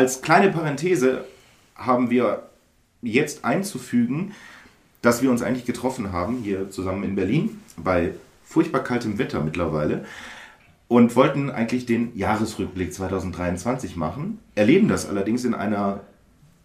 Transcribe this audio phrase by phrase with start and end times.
[0.00, 1.26] Als kleine Parenthese
[1.76, 2.44] haben wir
[3.02, 4.32] jetzt einzufügen,
[5.02, 10.06] dass wir uns eigentlich getroffen haben, hier zusammen in Berlin, bei furchtbar kaltem Wetter mittlerweile,
[10.88, 16.00] und wollten eigentlich den Jahresrückblick 2023 machen, erleben das allerdings in einer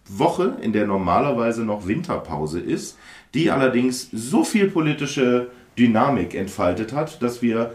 [0.07, 2.97] Woche, in der normalerweise noch Winterpause ist,
[3.33, 7.73] die allerdings so viel politische Dynamik entfaltet hat, dass wir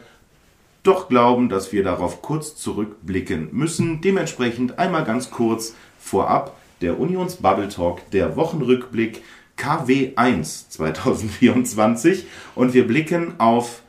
[0.83, 4.01] doch glauben, dass wir darauf kurz zurückblicken müssen.
[4.01, 9.23] Dementsprechend einmal ganz kurz vorab der Unions Bubble Talk, der Wochenrückblick
[9.59, 12.24] KW1 2024
[12.55, 13.83] und wir blicken auf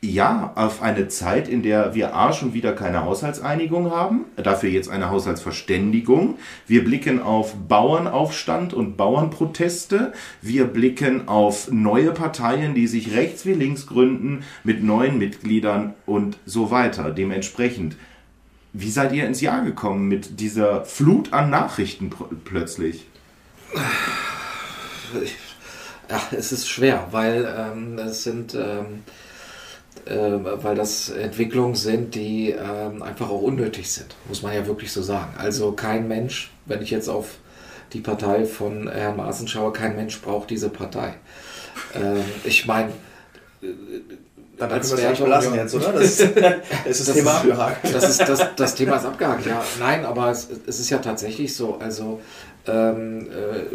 [0.00, 4.88] ja, auf eine Zeit, in der wir A schon wieder keine Haushaltseinigung haben, dafür jetzt
[4.88, 6.38] eine Haushaltsverständigung.
[6.68, 10.12] Wir blicken auf Bauernaufstand und Bauernproteste.
[10.40, 16.38] Wir blicken auf neue Parteien, die sich rechts wie links gründen, mit neuen Mitgliedern und
[16.46, 17.10] so weiter.
[17.10, 17.96] Dementsprechend,
[18.72, 22.12] wie seid ihr ins Jahr gekommen mit dieser Flut an Nachrichten
[22.44, 23.08] plötzlich?
[26.08, 28.54] Ja, es ist schwer, weil ähm, es sind...
[28.54, 29.27] Ähm äh,
[30.06, 35.02] weil das Entwicklungen sind, die ähm, einfach auch unnötig sind, muss man ja wirklich so
[35.02, 35.34] sagen.
[35.38, 37.36] Also kein Mensch, wenn ich jetzt auf
[37.92, 41.14] die Partei von Herrn Maaßen schaue, kein Mensch braucht diese Partei.
[41.94, 42.90] Ähm, ich meine,
[43.62, 43.66] äh,
[44.58, 45.92] dann können wir es belassen jetzt, oder?
[45.92, 46.16] Das,
[46.84, 47.94] das ist das, Thema ist, abgehakt.
[47.94, 49.64] Das, ist, das, das Thema ist abgehakt, ja.
[49.78, 51.78] Nein, aber es, es ist ja tatsächlich so.
[51.78, 52.20] Also
[52.68, 53.74] ähm, äh,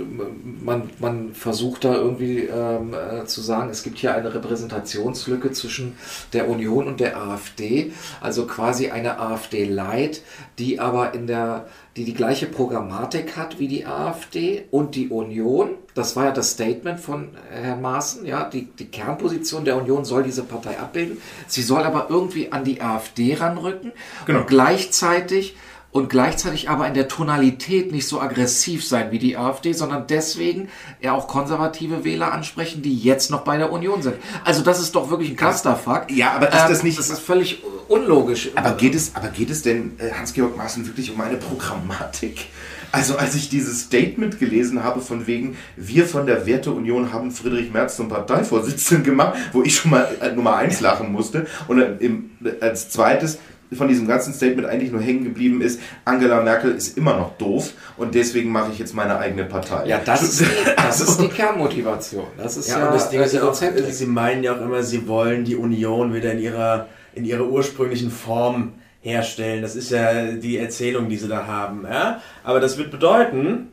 [0.63, 5.97] man, man versucht da irgendwie ähm, äh, zu sagen, es gibt hier eine Repräsentationslücke zwischen
[6.33, 10.21] der Union und der AfD, also quasi eine AfD-Light,
[10.59, 15.75] die aber in der die die gleiche Programmatik hat wie die AfD und die Union.
[15.93, 18.25] Das war ja das Statement von Herrn Maaßen.
[18.25, 21.19] Ja, die, die Kernposition der Union soll diese Partei abbilden.
[21.47, 23.91] Sie soll aber irgendwie an die AfD ranrücken
[24.25, 24.39] genau.
[24.39, 25.55] und gleichzeitig
[25.93, 30.67] und gleichzeitig aber in der Tonalität nicht so aggressiv sein wie die AfD, sondern deswegen
[30.99, 34.15] eher auch konservative Wähler ansprechen, die jetzt noch bei der Union sind.
[34.43, 36.09] Also das ist doch wirklich ein Clusterfuck.
[36.09, 36.97] Ja, aber ist das ähm, nicht...
[36.97, 38.49] Das ist völlig unlogisch.
[38.55, 42.47] Aber geht es, aber geht es denn, äh, Hans-Georg Maaßen, wirklich um eine Programmatik?
[42.91, 47.71] Also als ich dieses Statement gelesen habe von wegen, wir von der Werteunion haben Friedrich
[47.71, 51.47] Merz zum Parteivorsitzenden gemacht, wo ich schon mal äh, Nummer eins lachen musste.
[51.67, 53.39] Und im, als zweites,
[53.75, 57.73] von diesem ganzen Statement eigentlich nur hängen geblieben ist, Angela Merkel ist immer noch doof
[57.97, 59.87] und deswegen mache ich jetzt meine eigene Partei.
[59.87, 60.45] Ja, das ist die,
[60.75, 62.25] das ist die Kernmotivation.
[62.37, 65.07] Das ist ja, ja das Ding ist ja auch, Sie meinen ja auch immer, Sie
[65.07, 69.61] wollen die Union wieder in ihrer, in ihrer ursprünglichen Form herstellen.
[69.61, 71.85] Das ist ja die Erzählung, die Sie da haben.
[71.89, 72.21] Ja?
[72.43, 73.69] Aber das wird bedeuten,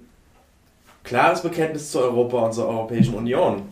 [1.05, 3.63] klares Bekenntnis zu Europa und zur Europäischen Union.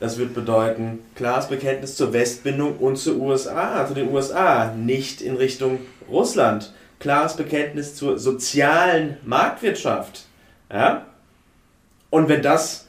[0.00, 5.36] Das wird bedeuten, klares Bekenntnis zur Westbindung und zu USA, zu den USA, nicht in
[5.36, 6.72] Richtung Russland.
[7.00, 10.26] Klares Bekenntnis zur sozialen Marktwirtschaft.
[10.72, 11.06] Ja?
[12.10, 12.86] Und wenn das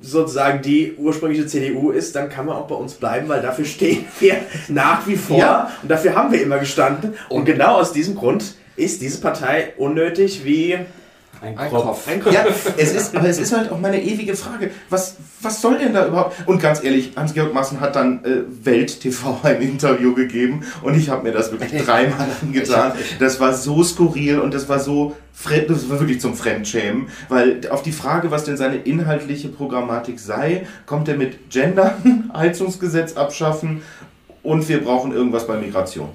[0.00, 4.06] sozusagen die ursprüngliche CDU ist, dann kann man auch bei uns bleiben, weil dafür stehen
[4.20, 4.36] wir
[4.68, 5.70] nach wie vor ja.
[5.82, 7.14] und dafür haben wir immer gestanden.
[7.28, 10.78] Und genau aus diesem Grund ist diese Partei unnötig wie
[11.42, 12.06] ein Kopf.
[12.06, 12.32] Ein Kopf.
[12.32, 12.44] Ja,
[12.76, 14.70] es ist, aber es ist halt auch meine ewige Frage.
[14.88, 16.36] Was, was soll denn da überhaupt?
[16.46, 21.08] Und ganz ehrlich, Hans-Georg Maaßen hat dann äh, Welt TV ein Interview gegeben und ich
[21.10, 22.92] habe mir das wirklich dreimal angetan.
[23.18, 27.82] Das war so skurril und das war so das war wirklich zum Fremdschämen, weil auf
[27.82, 31.96] die Frage, was denn seine inhaltliche Programmatik sei, kommt er mit Gender,
[32.32, 33.82] Heizungsgesetz abschaffen
[34.44, 36.10] und wir brauchen irgendwas bei Migration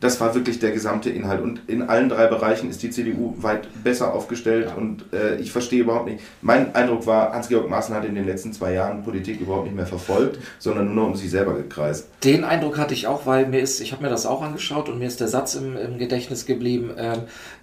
[0.00, 1.42] das war wirklich der gesamte Inhalt.
[1.42, 4.68] Und in allen drei Bereichen ist die CDU weit besser aufgestellt.
[4.68, 4.74] Ja.
[4.74, 6.24] Und äh, ich verstehe überhaupt nicht.
[6.40, 9.86] Mein Eindruck war, Hans-Georg Maaßen hat in den letzten zwei Jahren Politik überhaupt nicht mehr
[9.86, 12.08] verfolgt, sondern nur noch um sich selber gekreist.
[12.24, 14.98] Den Eindruck hatte ich auch, weil mir ist, ich habe mir das auch angeschaut und
[14.98, 17.18] mir ist der Satz im, im Gedächtnis geblieben, äh,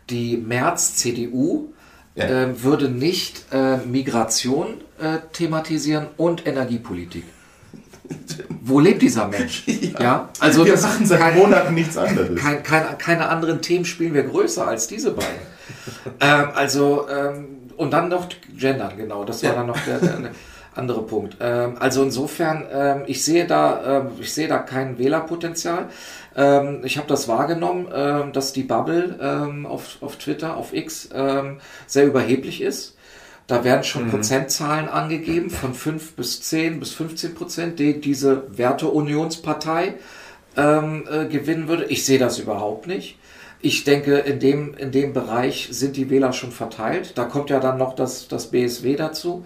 [0.09, 1.73] die März-CDU
[2.15, 2.25] ja.
[2.25, 7.23] äh, würde nicht äh, Migration äh, thematisieren und Energiepolitik
[8.61, 9.63] wo lebt dieser Mensch?
[9.93, 12.39] Ja, ja also wir machen seit kein, Monaten nichts anderes.
[12.39, 15.31] Kein, kein, keine anderen Themen spielen wir größer als diese beiden.
[16.19, 18.27] ähm, also ähm, und dann noch
[18.57, 19.23] Gendern, genau.
[19.23, 19.55] Das war ja.
[19.55, 20.31] dann noch der, der
[20.77, 21.37] andere Punkt.
[21.39, 25.87] Ähm, also insofern, ähm, ich sehe da, ähm, ich sehe da kein Wählerpotenzial.
[26.35, 31.09] Ähm, ich habe das wahrgenommen, ähm, dass die Bubble ähm, auf, auf Twitter, auf X
[31.13, 32.96] ähm, sehr überheblich ist.
[33.47, 34.11] Da werden schon mhm.
[34.11, 39.95] Prozentzahlen angegeben von 5 bis 10 bis 15 Prozent, die diese Werteunionspartei
[40.57, 41.85] ähm, äh, gewinnen würde.
[41.85, 43.17] Ich sehe das überhaupt nicht.
[43.59, 47.17] Ich denke, in dem, in dem Bereich sind die Wähler schon verteilt.
[47.17, 49.45] Da kommt ja dann noch das, das BSW dazu,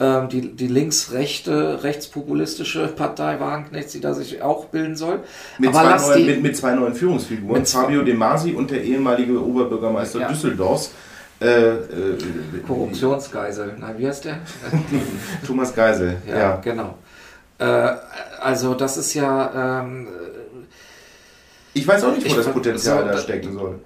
[0.00, 5.20] ähm, die, die linksrechte, rechtspopulistische Partei Wagenknechts, die da sich auch bilden soll.
[5.58, 8.82] Mit, Aber zwei, neuen, die, mit, mit zwei neuen Führungsfiguren, Fabio De Masi und der
[8.82, 10.28] ehemalige Oberbürgermeister Ja.
[10.28, 10.90] Düsseldorfs,
[11.42, 12.18] äh, äh,
[12.66, 13.74] Korruptionsgeisel.
[13.78, 14.38] Nein, wie heißt der?
[15.46, 16.16] Thomas Geisel.
[16.26, 16.56] Ja, Ja.
[16.62, 16.98] genau.
[17.58, 17.64] Äh,
[18.40, 20.08] also das ist ja, ähm,
[21.74, 23.76] Ich weiß auch nicht, wo Ich das Potenzial so, da stecken soll.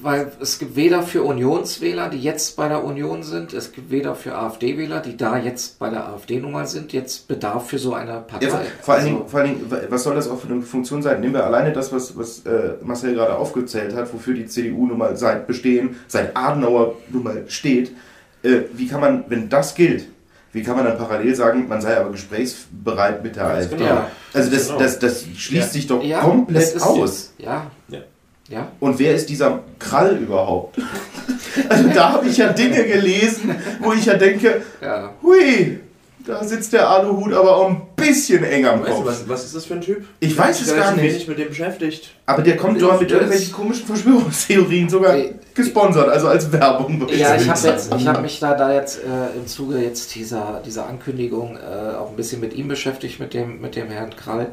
[0.00, 4.14] weil es gibt weder für Unionswähler, die jetzt bei der Union sind, es gibt weder
[4.14, 7.92] für AfD-Wähler, die da jetzt bei der AfD nun mal sind, jetzt Bedarf für so
[7.92, 8.46] eine Partei.
[8.46, 11.02] Ja, vor, allen Also- Dingen, vor allen Dingen, was soll das auch für eine Funktion
[11.02, 11.20] sein?
[11.20, 14.96] Nehmen wir alleine das, was, was äh, Marcel gerade aufgezählt hat, wofür die CDU nun
[14.96, 17.92] mal seit Bestehen, seit Adenauer nun mal steht.
[18.42, 20.06] Äh, wie kann man, wenn das gilt,
[20.54, 23.76] wie kann man dann parallel sagen, man sei aber gesprächsbereit mit der AfD?
[23.76, 24.06] genau.
[24.32, 24.78] Also das, Genau.
[24.78, 25.72] das, das schließt Ja.
[25.72, 27.32] sich doch Ja, komplett aus.
[27.38, 27.98] Ja, Ja.
[28.48, 28.68] ja.
[28.80, 30.78] Und wer ist dieser Krall überhaupt?
[31.68, 35.10] Also da habe ich ja Dinge gelesen, wo ich ja denke, ja.
[35.22, 35.78] hui,
[36.26, 39.06] da sitzt der Aluhut aber auch ein bisschen eng am Weißt du, Kopf.
[39.06, 40.04] was, was ist das für ein Typ?
[40.20, 41.14] Ich weiß es hab mich gar relativ nicht.
[41.14, 42.10] wenig mit dem beschäftigt.
[42.26, 47.06] Aber der kommt dort mit irgendwelchen komischen Verschwörungstheorien sogar Ey, gesponsert, also als Werbung.
[47.08, 50.86] Ja, ich habe ich habe mich da, da jetzt äh, im Zuge jetzt dieser, dieser
[50.86, 54.48] Ankündigung äh, auch ein bisschen mit ihm beschäftigt, mit dem, mit dem Herrn Krall.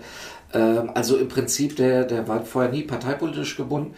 [0.54, 3.94] Ähm, also im Prinzip, der, der war vorher nie parteipolitisch gebunden.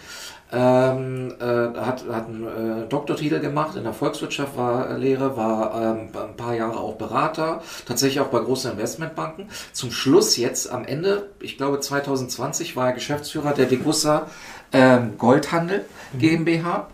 [0.55, 5.81] Ähm, äh, hat, hat einen äh, Doktortitel gemacht in der Volkswirtschaft, war äh, Lehre, war
[5.81, 9.49] ähm, ein paar Jahre auch Berater, tatsächlich auch bei großen Investmentbanken.
[9.71, 14.27] Zum Schluss jetzt am Ende, ich glaube 2020, war er Geschäftsführer der Degussa
[14.73, 15.85] ähm, Goldhandel
[16.19, 16.87] GmbH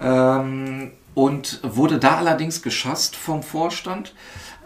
[0.00, 4.14] ähm, und wurde da allerdings geschasst vom Vorstand,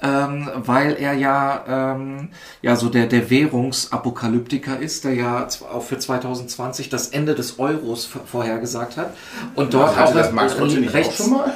[0.03, 2.29] ähm, weil er ja, ähm,
[2.63, 8.09] ja so der, der Währungsapokalyptiker ist, der ja auch für 2020 das Ende des Euros
[8.27, 9.15] vorhergesagt hat
[9.55, 11.53] und dort Hatte auch das Max nicht auch rechts, schon mal?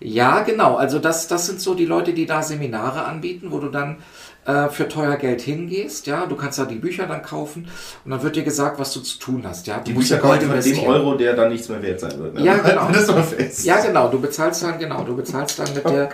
[0.00, 0.76] ja, genau.
[0.76, 3.98] Also das, das sind so die Leute, die da Seminare anbieten, wo du dann
[4.44, 6.06] äh, für teuer Geld hingehst.
[6.06, 7.68] Ja, du kannst da die Bücher dann kaufen
[8.04, 9.66] und dann wird dir gesagt, was du zu tun hast.
[9.66, 10.78] Ja, du Die musst Bücher ja kaufen von dem.
[10.84, 12.34] Euro, der dann nichts mehr wert sein wird.
[12.34, 12.44] Ne?
[12.44, 12.88] Ja, genau.
[13.62, 14.08] Ja, genau.
[14.08, 15.04] Du bezahlst dann genau.
[15.04, 16.10] Du bezahlst dann mit der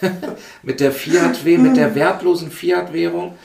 [0.62, 3.36] mit der Fiat W, mit der wertlosen Fiat-Währung.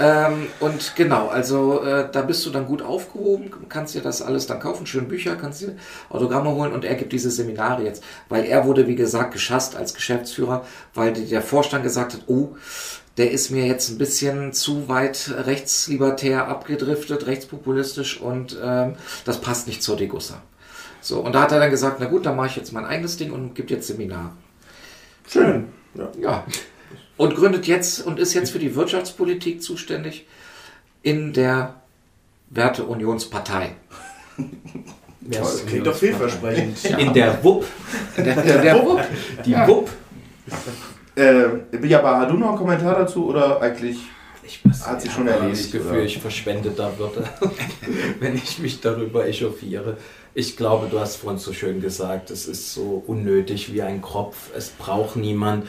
[0.00, 4.46] Ähm, und genau, also äh, da bist du dann gut aufgehoben, kannst dir das alles
[4.46, 5.76] dann kaufen, schön Bücher, kannst dir
[6.08, 9.92] Autogramme holen und er gibt diese Seminare jetzt, weil er wurde, wie gesagt, geschasst als
[9.92, 12.56] Geschäftsführer, weil der Vorstand gesagt hat, oh,
[13.18, 18.94] der ist mir jetzt ein bisschen zu weit rechtslibertär abgedriftet, rechtspopulistisch und ähm,
[19.26, 20.40] das passt nicht zur Degussa.
[21.02, 23.18] So, und da hat er dann gesagt, na gut, dann mache ich jetzt mein eigenes
[23.18, 24.30] Ding und gibt jetzt Seminare.
[25.30, 25.68] Schön.
[25.94, 26.08] Ja.
[26.20, 26.44] Ja.
[27.16, 30.26] Und gründet jetzt und ist jetzt für die Wirtschaftspolitik zuständig
[31.02, 31.74] in der
[32.50, 33.76] Werteunionspartei.
[35.20, 36.84] Das klingt doch vielversprechend.
[36.84, 37.64] In der WUP.
[38.16, 39.06] Der, der, der,
[39.44, 39.90] Die WUP.
[41.14, 43.98] Äh, Jabba, hast du noch einen Kommentar dazu oder eigentlich
[44.42, 46.02] Ich Hat sich schon habe erledigt, Das Gefühl, oder?
[46.02, 47.24] ich verschwendeter würde,
[48.20, 49.96] wenn ich mich darüber echauffiere.
[50.40, 54.48] Ich glaube, du hast vorhin so schön gesagt, es ist so unnötig wie ein Kropf.
[54.56, 55.66] Es braucht niemand.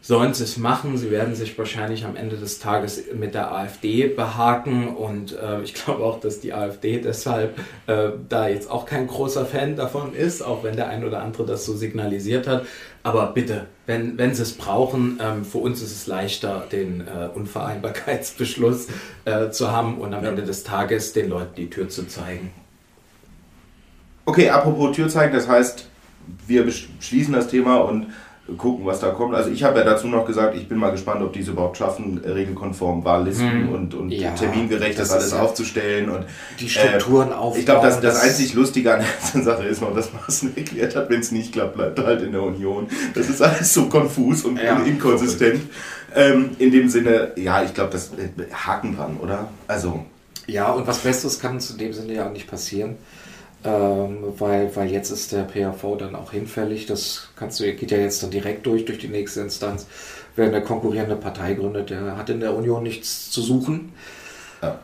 [0.00, 0.96] Sollen sie es machen?
[0.96, 5.74] Sie werden sich wahrscheinlich am Ende des Tages mit der AfD behaken und äh, ich
[5.84, 10.40] glaube auch, dass die AfD deshalb äh, da jetzt auch kein großer Fan davon ist,
[10.40, 12.64] auch wenn der ein oder andere das so signalisiert hat.
[13.02, 17.28] Aber bitte, wenn, wenn sie es brauchen, ähm, für uns ist es leichter, den äh,
[17.34, 18.86] Unvereinbarkeitsbeschluss
[19.26, 22.52] äh, zu haben und am Ende des Tages den Leuten die Tür zu zeigen.
[24.28, 25.86] Okay, apropos Tür zeigen, das heißt,
[26.46, 26.66] wir
[27.00, 28.08] schließen das Thema und
[28.56, 29.34] gucken, was da kommt.
[29.34, 31.76] Also ich habe ja dazu noch gesagt, ich bin mal gespannt, ob die es überhaupt
[31.76, 33.72] schaffen, regelkonform Wahllisten Hm.
[33.74, 36.08] und, und Ja, termingerecht das, das alles ja- aufzustellen.
[36.08, 36.24] Und
[36.58, 37.58] die Strukturen äh, aufbauen.
[37.60, 39.04] ich glaube, das, das das- einzig Lustige an
[39.34, 42.32] der Sache ist noch, dass Maaßen erklärt hat, wenn es nicht klappt, bleibt halt in
[42.32, 42.86] der Union.
[43.14, 45.62] Das ist alles so konfus und Ja, inkonsistent.
[46.14, 49.48] Ähm, in dem Sinne, ja, ich glaube, das äh, Haken dran, oder?
[49.66, 50.04] Also,
[50.46, 52.96] Ja, und was Besseres kann in dem Sinne ja auch nicht passieren.
[53.64, 56.86] Ähm, weil, weil jetzt ist der PAV dann auch hinfällig.
[56.86, 59.86] Das kannst du, geht ja jetzt dann direkt durch, durch die nächste Instanz.
[60.36, 63.92] Wer eine konkurrierende Partei gründet, der hat in der Union nichts zu suchen.
[64.62, 64.78] Ja.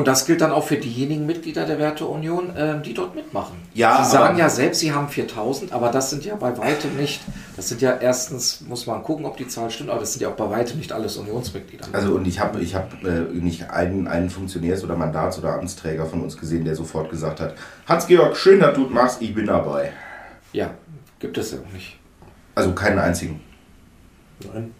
[0.00, 3.56] Und das gilt dann auch für diejenigen Mitglieder der Werteunion, ähm, die dort mitmachen.
[3.74, 7.20] Ja, sie sagen ja selbst, sie haben 4000, aber das sind ja bei weitem nicht,
[7.54, 10.30] das sind ja erstens, muss man gucken, ob die Zahl stimmt, aber das sind ja
[10.30, 11.84] auch bei weitem nicht alles Unionsmitglieder.
[11.92, 16.06] Also und ich habe ich hab, äh, nicht einen, einen Funktionärs- oder Mandats- oder Amtsträger
[16.06, 17.54] von uns gesehen, der sofort gesagt hat,
[17.86, 19.92] Hans-Georg, schön, dass du es machst, ich bin dabei.
[20.54, 20.70] Ja,
[21.18, 21.98] gibt es ja auch nicht.
[22.54, 23.42] Also keinen einzigen.
[24.50, 24.70] Nein.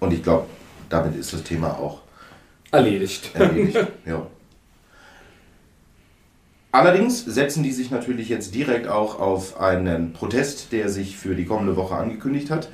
[0.00, 0.46] Und ich glaube,
[0.88, 2.03] damit ist das Thema auch
[2.74, 3.30] Erledigt.
[3.34, 3.86] erledigt.
[4.06, 4.26] ja.
[6.72, 11.44] Allerdings setzen die sich natürlich jetzt direkt auch auf einen Protest, der sich für die
[11.44, 12.68] kommende Woche angekündigt hat.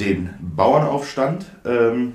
[0.00, 2.14] den Bauernaufstand, ähm,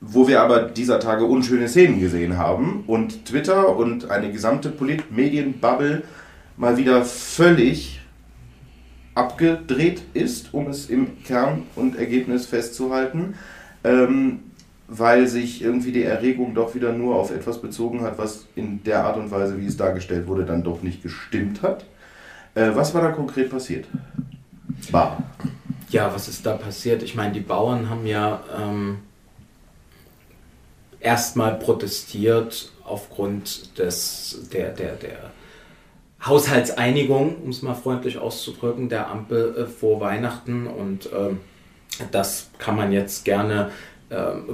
[0.00, 6.04] wo wir aber dieser Tage unschöne Szenen gesehen haben und Twitter und eine gesamte Polit-Medien-Bubble
[6.56, 8.00] mal wieder völlig
[9.16, 13.34] abgedreht ist, um es im Kern und Ergebnis festzuhalten,
[13.82, 14.40] ähm,
[14.92, 19.04] weil sich irgendwie die Erregung doch wieder nur auf etwas bezogen hat, was in der
[19.04, 21.84] Art und Weise, wie es dargestellt wurde, dann doch nicht gestimmt hat.
[22.56, 23.86] Äh, was war da konkret passiert?
[24.90, 25.22] Bar.
[25.90, 27.04] Ja, was ist da passiert?
[27.04, 28.98] Ich meine, die Bauern haben ja ähm,
[30.98, 35.30] erstmal protestiert aufgrund des, der, der, der
[36.26, 40.66] Haushaltseinigung, um es mal freundlich auszudrücken, der Ampel äh, vor Weihnachten.
[40.66, 41.36] Und äh,
[42.10, 43.70] das kann man jetzt gerne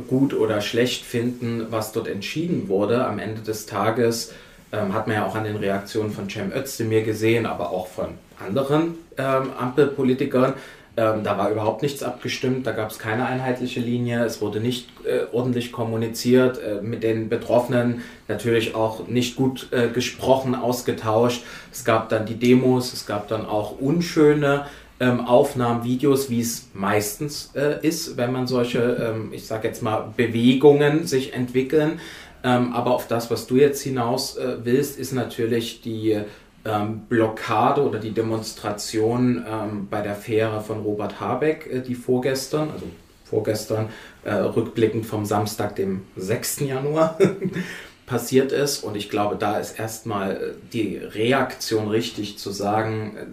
[0.08, 3.06] gut oder schlecht finden, was dort entschieden wurde.
[3.06, 4.34] Am Ende des Tages
[4.72, 8.08] ähm, hat man ja auch an den Reaktionen von Cem Özdemir gesehen, aber auch von
[8.38, 10.54] anderen ähm, Ampelpolitikern,
[10.98, 14.88] ähm, da war überhaupt nichts abgestimmt, da gab es keine einheitliche Linie, es wurde nicht
[15.04, 21.42] äh, ordentlich kommuniziert, äh, mit den Betroffenen natürlich auch nicht gut äh, gesprochen, ausgetauscht.
[21.70, 24.66] Es gab dann die Demos, es gab dann auch unschöne
[25.00, 29.82] ähm, Aufnahmen, Videos, wie es meistens äh, ist, wenn man solche, ähm, ich sage jetzt
[29.82, 32.00] mal, Bewegungen sich entwickeln.
[32.42, 36.20] Ähm, aber auf das, was du jetzt hinaus äh, willst, ist natürlich die
[36.64, 42.70] ähm, Blockade oder die Demonstration ähm, bei der Fähre von Robert Habeck, äh, die vorgestern,
[42.70, 42.86] also
[43.24, 43.88] vorgestern,
[44.24, 46.60] äh, rückblickend vom Samstag, dem 6.
[46.60, 47.18] Januar,
[48.06, 48.84] passiert ist.
[48.84, 50.38] Und ich glaube, da ist erstmal äh,
[50.72, 53.26] die Reaktion richtig zu sagen, äh,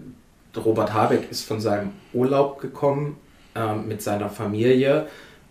[0.58, 3.18] Robert Habeck ist von seinem Urlaub gekommen
[3.56, 5.08] ähm, mit seiner Familie.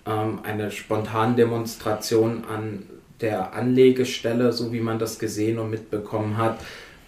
[0.07, 2.85] Ähm, eine spontane Demonstration an
[3.21, 6.59] der Anlegestelle, so wie man das gesehen und mitbekommen hat,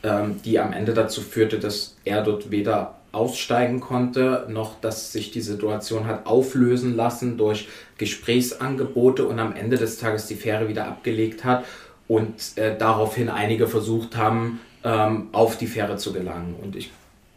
[0.03, 5.31] ähm, die am Ende dazu führte, dass er dort weder aussteigen konnte, noch dass sich
[5.31, 10.87] die Situation hat auflösen lassen durch Gesprächsangebote und am Ende des Tages die Fähre wieder
[10.87, 11.65] abgelegt hat
[12.09, 16.57] und äh, daraufhin einige versucht haben, ähm, auf die Fähre zu gelangen.
[16.61, 16.91] Und ich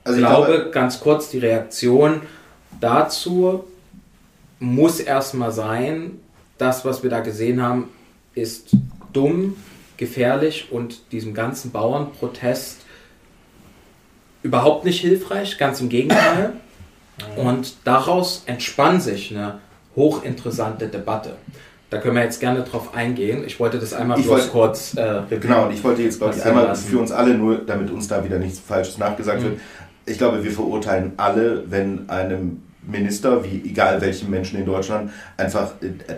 [0.08, 2.22] also glaube, glaube, ganz kurz, die Reaktion
[2.80, 3.64] dazu
[4.60, 6.20] muss erstmal sein,
[6.58, 7.90] das, was wir da gesehen haben,
[8.34, 8.76] ist
[9.14, 9.56] dumm,
[9.98, 12.82] gefährlich und diesem ganzen Bauernprotest
[14.44, 16.54] überhaupt nicht hilfreich, ganz im Gegenteil.
[17.36, 19.60] Und daraus entspann sich eine
[19.96, 21.36] hochinteressante Debatte.
[21.90, 23.44] Da können wir jetzt gerne drauf eingehen.
[23.46, 26.44] Ich wollte das einmal ich wollte, kurz äh, Genau, und ich wollte jetzt, glaube ich,
[26.44, 26.90] einmal lassen.
[26.90, 29.46] für uns alle, nur damit uns da wieder nichts Falsches nachgesagt mhm.
[29.46, 29.60] wird.
[30.08, 35.74] Ich glaube, wir verurteilen alle, wenn einem Minister, wie egal welchem Menschen in Deutschland, einfach
[35.82, 36.16] äh,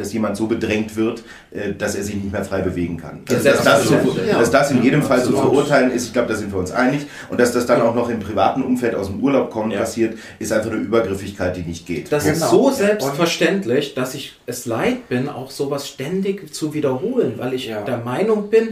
[0.00, 3.20] dass jemand so bedrängt wird, äh, dass er sich nicht mehr frei bewegen kann.
[3.28, 6.34] Also, dass, das, so, dass, das, in jedem Fall zu verurteilen ist, ich glaube, da
[6.34, 7.06] sind wir uns einig.
[7.28, 9.80] Und dass das dann auch noch im privaten Umfeld aus dem Urlaub kommen ja.
[9.80, 12.10] passiert, ist einfach eine Übergriffigkeit, die nicht geht.
[12.10, 12.34] Das genau.
[12.34, 17.66] ist so selbstverständlich, dass ich es leid bin, auch sowas ständig zu wiederholen, weil ich
[17.66, 17.82] ja.
[17.82, 18.70] der Meinung bin,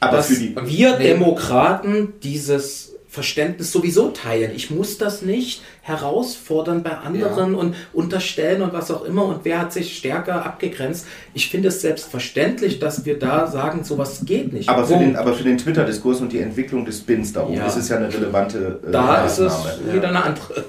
[0.00, 4.52] Aber dass wir Demokraten dieses Verständnis sowieso teilen.
[4.56, 7.58] Ich muss das nicht herausfordern bei anderen ja.
[7.58, 9.26] und unterstellen und was auch immer.
[9.26, 11.06] Und wer hat sich stärker abgegrenzt?
[11.34, 14.70] Ich finde es selbstverständlich, dass wir da sagen, sowas geht nicht.
[14.70, 17.66] Aber für den, aber für den Twitter-Diskurs und die Entwicklung des Bins darum ja.
[17.66, 19.50] ist es ja eine relevante äh, Da Maßnahme.
[19.50, 20.64] ist es wieder eine andere.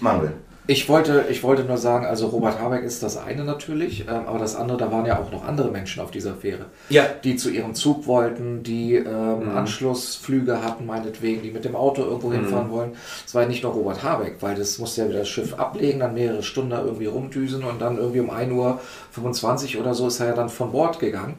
[0.00, 0.32] Manuel.
[0.70, 4.38] Ich wollte, ich wollte nur sagen, also Robert Habeck ist das eine natürlich, ähm, aber
[4.38, 7.06] das andere, da waren ja auch noch andere Menschen auf dieser Fähre, ja.
[7.24, 9.56] die zu ihrem Zug wollten, die ähm, mhm.
[9.56, 12.72] Anschlussflüge hatten, meinetwegen, die mit dem Auto irgendwo hinfahren mhm.
[12.72, 12.90] wollen.
[13.26, 16.00] Es war ja nicht nur Robert Habeck, weil das musste ja wieder das Schiff ablegen,
[16.00, 20.20] dann mehrere Stunden da irgendwie rumdüsen und dann irgendwie um 1.25 Uhr oder so ist
[20.20, 21.38] er ja dann von Bord gegangen.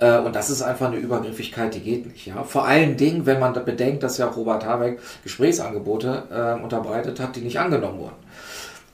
[0.00, 2.26] Äh, und das ist einfach eine Übergriffigkeit, die geht nicht.
[2.26, 2.42] Ja?
[2.44, 7.40] Vor allen Dingen, wenn man bedenkt, dass ja Robert Habeck Gesprächsangebote äh, unterbreitet hat, die
[7.40, 8.26] nicht angenommen wurden.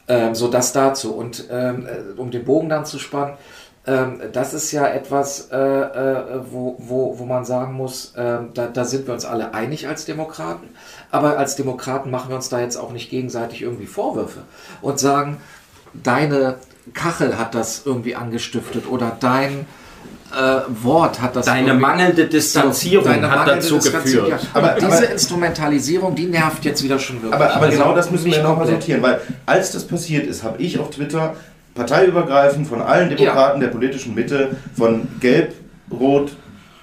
[0.09, 1.15] Ähm, so das dazu.
[1.15, 3.35] Und ähm, äh, um den Bogen dann zu spannen,
[3.87, 8.67] ähm, das ist ja etwas, äh, äh, wo, wo, wo man sagen muss, äh, da,
[8.67, 10.69] da sind wir uns alle einig als Demokraten.
[11.11, 14.43] Aber als Demokraten machen wir uns da jetzt auch nicht gegenseitig irgendwie Vorwürfe
[14.83, 15.39] und sagen,
[15.95, 16.57] deine
[16.95, 19.67] Kachel hat das irgendwie angestiftet oder dein
[20.33, 21.47] äh, Wort hat das.
[21.47, 24.29] Deine mangelnde Distanzierung deine hat mangelnde dazu geführt.
[24.29, 24.39] Ja.
[24.55, 27.35] Aber, aber diese Instrumentalisierung, die nervt jetzt wieder schon wirklich.
[27.35, 30.63] Aber, aber also genau das müssen wir nochmal sortieren, weil als das passiert ist, habe
[30.63, 31.35] ich auf Twitter
[31.75, 33.67] parteiübergreifend von allen Demokraten ja.
[33.67, 35.55] der politischen Mitte, von Gelb,
[35.91, 36.33] Rot,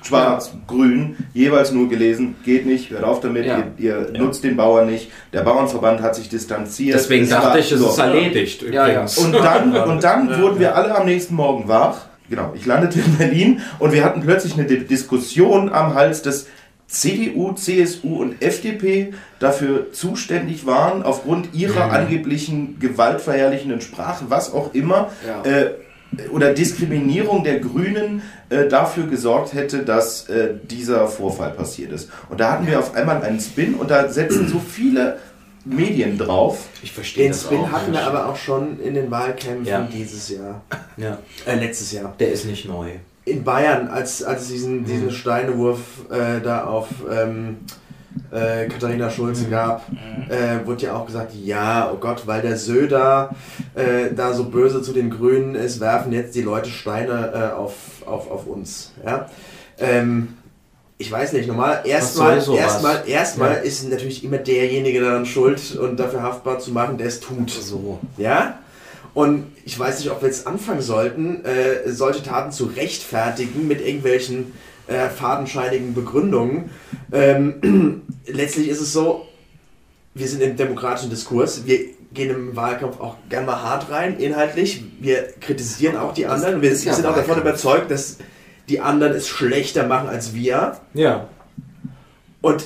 [0.01, 0.59] Schwarz, ja.
[0.65, 3.63] Grün, jeweils nur gelesen, geht nicht, hört auf damit, ja.
[3.77, 4.19] ihr, ihr ja.
[4.19, 5.11] nutzt den Bauern nicht.
[5.33, 6.95] Der Bauernverband hat sich distanziert.
[6.95, 8.61] Deswegen es dachte ich, es ist erledigt.
[8.61, 9.17] Übrigens.
[9.17, 13.17] Und dann, und dann wurden wir alle am nächsten Morgen wach Genau, ich landete in
[13.17, 16.48] Berlin und wir hatten plötzlich eine Diskussion am Hals des
[16.88, 21.91] CDU, CSU und FDP dafür zuständig waren, aufgrund ihrer Mhm.
[21.93, 25.43] angeblichen gewaltverherrlichenden Sprache, was auch immer, Ja.
[25.43, 25.71] äh,
[26.31, 32.09] oder Diskriminierung der Grünen äh, dafür gesorgt hätte, dass äh, dieser Vorfall passiert ist.
[32.29, 35.17] Und da hatten wir auf einmal einen Spin und da setzen so viele
[35.65, 36.67] Medien drauf.
[36.81, 37.99] Ich verstehe Den das Spin auch hatten nicht.
[38.01, 39.87] wir aber auch schon in den Wahlkämpfen Ja.
[39.91, 40.61] dieses Jahr.
[40.97, 42.13] Ja, Äh, letztes Jahr.
[42.19, 42.89] der ist nicht neu.
[43.25, 47.57] In Bayern, als, als es diesen, diesen Steinewurf äh, da auf ähm,
[48.31, 49.85] äh, Katharina Schulze gab,
[50.29, 53.29] äh, wurde ja auch gesagt, ja, oh Gott, weil der Söder
[53.75, 57.73] äh, da so böse zu den Grünen ist, werfen jetzt die Leute Steine äh, auf,
[58.05, 58.91] auf, auf uns.
[59.05, 59.29] Ja?
[59.77, 60.29] Ähm,
[61.01, 63.59] ich weiß nicht, normal, erstmal, erstmal, erstmal Ja.
[63.59, 67.49] ist natürlich immer derjenige daran schuld und dafür haftbar zu machen, der es tut.
[67.49, 67.99] So.
[68.17, 68.59] Ja?
[69.13, 73.79] Und ich weiß nicht, ob wir jetzt anfangen sollten, äh, solche Taten zu rechtfertigen mit
[73.79, 74.51] irgendwelchen
[74.87, 76.69] äh, fadenscheinigen Begründungen.
[77.13, 79.25] Ähm, letztlich ist es so,
[80.13, 81.79] wir sind im demokratischen Diskurs, wir
[82.13, 84.83] gehen im Wahlkampf auch gern mal hart rein, inhaltlich.
[84.99, 86.61] Wir kritisieren auch die anderen.
[86.61, 88.17] Wir ja sind auch davon überzeugt, dass
[88.69, 90.77] die anderen es schlechter machen als wir.
[90.93, 91.27] Ja.
[92.41, 92.63] Und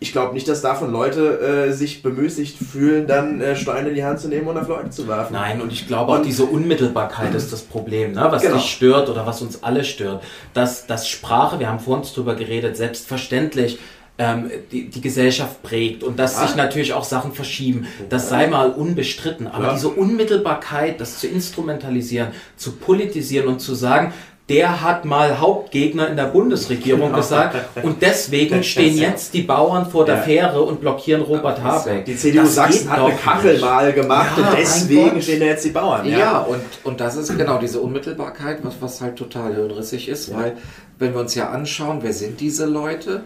[0.00, 4.04] ich glaube nicht, dass davon Leute äh, sich bemüßigt fühlen, dann äh, Steine in die
[4.04, 5.32] Hand zu nehmen und auf Leute zu werfen.
[5.32, 8.26] Nein, und ich glaube auch Und- diese Unmittelbarkeit ist das Problem, ne?
[8.30, 8.56] was Genau.
[8.56, 10.22] dich stört oder was uns alle stört.
[10.52, 13.78] Dass, dass Sprache, wir haben vorhin drüber geredet, selbstverständlich
[14.18, 16.46] ähm, die, die Gesellschaft prägt und dass Ja.
[16.46, 17.86] sich natürlich auch Sachen verschieben.
[18.10, 19.46] Das sei mal unbestritten.
[19.48, 19.72] Aber Ja.
[19.74, 24.12] diese Unmittelbarkeit, das zu instrumentalisieren, zu politisieren und zu sagen,
[24.50, 30.04] der hat mal Hauptgegner in der Bundesregierung gesagt und deswegen stehen jetzt die Bauern vor
[30.04, 30.20] der Ja.
[30.22, 32.04] Fähre und blockieren Robert Habeck.
[32.04, 33.62] Die CDU Das Sachsen hat eine Kachel nicht.
[33.64, 36.06] mal gemacht Ja, und deswegen stehen da jetzt die Bauern.
[36.06, 40.56] Ja, und, und das ist genau diese Unmittelbarkeit, was, was halt total hirnrissig ist, weil
[40.98, 43.22] wenn wir uns ja anschauen, wer sind diese Leute,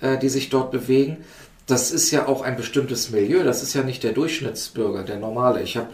[0.00, 1.16] äh, die sich dort bewegen,
[1.70, 5.62] das ist ja auch ein bestimmtes Milieu, das ist ja nicht der Durchschnittsbürger, der normale.
[5.62, 5.88] Ich habe,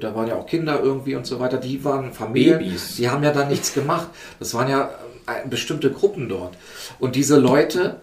[0.00, 2.96] da waren ja auch Kinder irgendwie und so weiter, die waren Familien, Babys.
[2.96, 4.08] die haben ja da nichts gemacht.
[4.38, 4.90] Das waren ja
[5.26, 6.56] äh, bestimmte Gruppen dort.
[6.98, 8.00] Und diese Leute,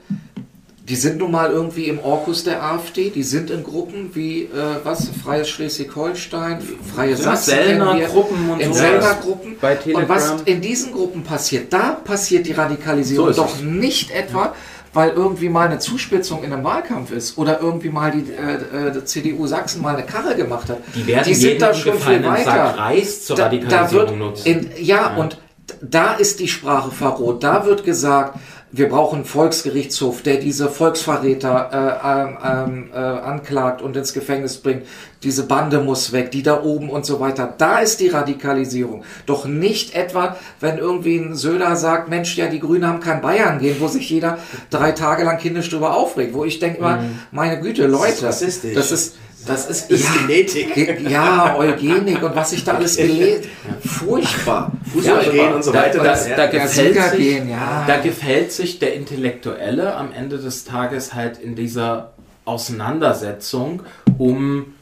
[0.88, 4.50] die sind nun mal irgendwie im Orkus der AfD, die sind in Gruppen wie, äh,
[4.84, 6.60] was, Freies Schleswig-Holstein,
[6.94, 8.74] Freie Ja, Sachsen, Gruppen und in.
[8.74, 9.56] Sellner Gruppen.
[9.60, 10.46] Bei Und was Telegram.
[10.46, 14.54] in diesen Gruppen passiert, da passiert die Radikalisierung So doch nicht etwa,
[14.96, 18.92] weil irgendwie mal eine Zuspitzung in einem Wahlkampf ist oder irgendwie mal die, äh, äh,
[18.94, 20.80] die CDU Sachsen mal eine Karre gemacht hat.
[20.96, 22.78] Die werden sind jeden da schon viel weiter.
[22.78, 25.38] Reis zur Da, da Radikalisierung wird in, ja, und
[25.82, 27.44] da ist die Sprache verroht.
[27.44, 28.40] Da wird gesagt,
[28.78, 34.58] wir brauchen einen Volksgerichtshof, der diese Volksverräter äh, ähm, ähm, äh, anklagt und ins Gefängnis
[34.58, 34.84] bringt.
[35.24, 37.54] Diese Bande muss weg, die da oben und so weiter.
[37.58, 39.04] Da ist die Radikalisierung.
[39.26, 43.60] Doch nicht etwa, wenn irgendwie ein Söder sagt, Mensch, ja, die Grünen haben kein Bayern
[43.60, 46.34] gehen, wo sich jeder drei Tage lang kindisch drüber aufregt.
[46.34, 50.74] Wo ich denke mal, meine Güte, Leute, das ist, das ist, Das ist Genetik.
[50.74, 53.44] Ge- Ja, Eugenik und was ich da alles gelesen.
[53.86, 54.72] Furchtbar.
[54.94, 55.98] Fußball Ja, und so da, weiter.
[56.00, 56.64] Da, das- da, ja.
[56.64, 57.84] gefällt sich, gehen, ja.
[57.88, 62.14] da gefällt sich der Intellektuelle am Ende des Tages halt in dieser
[62.46, 63.84] Auseinandersetzung
[64.18, 64.74] um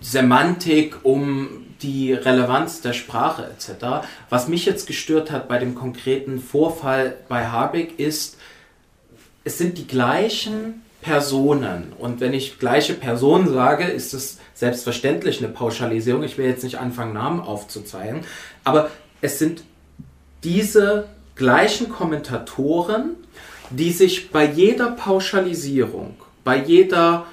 [0.00, 1.48] Semantik, um
[1.82, 4.06] die Relevanz der Sprache etc.
[4.30, 8.36] Was mich jetzt gestört hat bei dem konkreten Vorfall bei Habeck ist,
[9.44, 11.92] es sind die gleichen Personen.
[11.98, 16.24] Und wenn ich gleiche Personen sage, ist es selbstverständlich eine Pauschalisierung.
[16.24, 18.22] Ich will jetzt nicht anfangen, Namen aufzuzeigen.
[18.64, 19.62] Aber es sind
[20.42, 23.16] diese gleichen Kommentatoren,
[23.70, 27.26] die sich bei jeder Pauschalisierung, bei jeder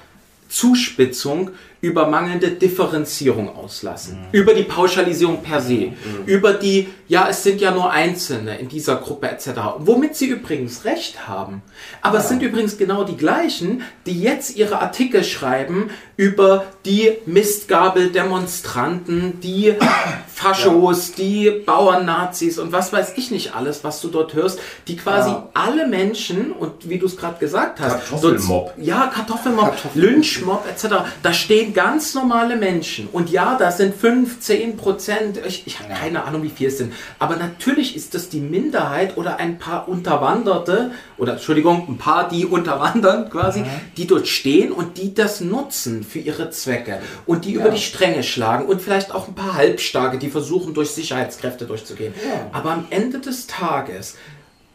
[0.48, 1.50] Zuspitzung
[1.86, 4.18] über mangelnde Differenzierung auslassen.
[4.32, 5.92] Über die Pauschalisierung per se.
[6.26, 9.50] Über die, ja, es sind ja nur Einzelne in dieser Gruppe etc.
[9.78, 11.62] Womit sie übrigens recht haben.
[12.02, 19.38] Aber es sind übrigens genau die gleichen, die jetzt ihre Artikel schreiben über die Mistgabel-Demonstranten,
[19.40, 19.74] die
[20.34, 25.30] Faschos, die Bauernnazis und was weiß ich nicht alles, was du dort hörst, die quasi
[25.30, 25.48] Ja.
[25.54, 28.74] alle Menschen und wie du es gerade gesagt hast, Kartoffelmob.
[28.76, 30.86] dort- ja, Kartoffelmob, Lynchmob etc.
[31.22, 33.06] Da stehen ganz normale Menschen.
[33.12, 36.78] Und ja, da sind 5, 10 Prozent, ich, ich habe keine Ahnung, wie viel es
[36.78, 36.94] sind.
[37.18, 42.46] Aber natürlich ist das die Minderheit oder ein paar Unterwanderte, oder Entschuldigung, ein paar, die
[42.46, 43.62] unterwandern quasi,
[43.98, 46.98] die dort stehen und die das nutzen für ihre Zwecke.
[47.26, 48.64] Und die über die Stränge schlagen.
[48.64, 52.14] Und vielleicht auch ein paar Halbstarke, die versuchen, durch Sicherheitskräfte durchzugehen.
[52.52, 54.16] Aber am Ende des Tages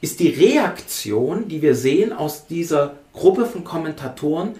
[0.02, 4.54] ist die Reaktion, die wir sehen aus dieser Gruppe von Kommentatoren,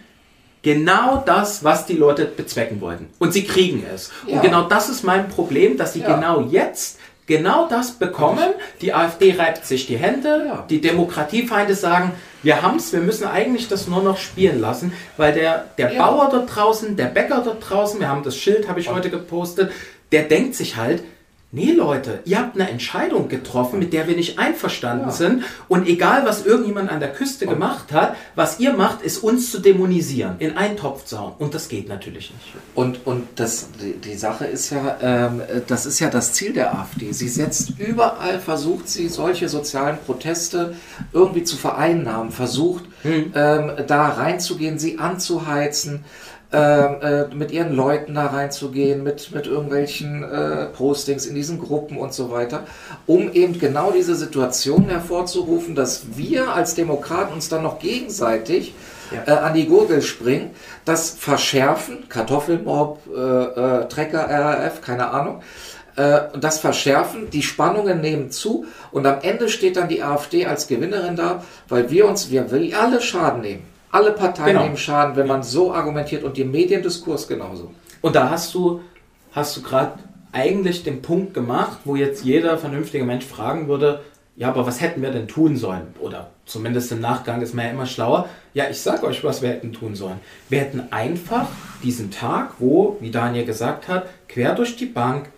[0.62, 3.10] genau das, was die Leute bezwecken wollten.
[3.20, 4.12] Und sie kriegen es.
[4.28, 4.36] Ja.
[4.36, 6.16] Und genau das ist mein Problem, dass sie Ja.
[6.16, 8.50] genau jetzt genau das bekommen.
[8.82, 10.66] Die AfD reibt sich die Hände, Ja.
[10.70, 12.12] die Demokratiefeinde sagen,
[12.44, 15.88] wir haben's, wir müssen eigentlich das nur noch spielen lassen, weil der, der.
[15.98, 19.72] Bauer dort draußen, der Bäcker dort draußen, wir haben das Schild, habe ich heute gepostet,
[20.12, 21.04] der denkt sich halt,
[21.54, 25.12] nee Leute, ihr habt eine Entscheidung getroffen, mit der wir nicht einverstanden Ja.
[25.12, 29.52] sind und egal was irgendjemand an der Küste gemacht hat, was ihr macht, ist uns
[29.52, 32.54] zu dämonisieren, in einen Topf zu hauen und das geht natürlich nicht.
[32.74, 36.74] Und, und das, die, die Sache ist ja, ähm, das ist ja das Ziel der
[36.78, 37.12] AfD.
[37.12, 40.76] Sie setzt überall, versucht sie solche sozialen Proteste
[41.12, 46.06] irgendwie zu vereinnahmen, versucht ähm, da reinzugehen, sie anzuheizen,
[46.52, 52.14] äh, mit ihren Leuten da reinzugehen, mit, mit irgendwelchen äh, Postings in diesen Gruppen und
[52.14, 52.66] so weiter,
[53.08, 58.74] um eben genau diese Situation hervorzurufen, dass wir als Demokraten uns dann noch gegenseitig
[59.26, 60.52] äh, an die Gurgel springen,
[60.86, 65.42] das verschärfen, Kartoffelmob, äh, äh, Trecker, RAF, keine Ahnung,
[65.96, 70.68] äh, das verschärfen, die Spannungen nehmen zu und am Ende steht dann die AfD als
[70.68, 73.71] Gewinnerin da, weil wir uns, wir, wir alle Schaden nehmen.
[73.92, 74.64] Alle Parteien Genau.
[74.64, 77.72] nehmen Schaden, wenn man so argumentiert und die Mediendiskurs genauso.
[78.02, 78.82] Und da hast du,
[79.32, 80.00] hast du gerade
[80.32, 84.02] eigentlich den Punkt gemacht, wo jetzt jeder vernünftige Mensch fragen würde,
[84.38, 85.94] ja, aber was hätten wir denn tun sollen?
[86.00, 88.28] Oder zumindest im Nachgang ist man ja immer schlauer.
[88.54, 90.20] Ja, ich sag euch, was wir hätten tun sollen.
[90.48, 91.48] Wir hätten einfach
[91.84, 95.30] diesen Tag, wo, wie Daniel gesagt hat, quer durch die Bank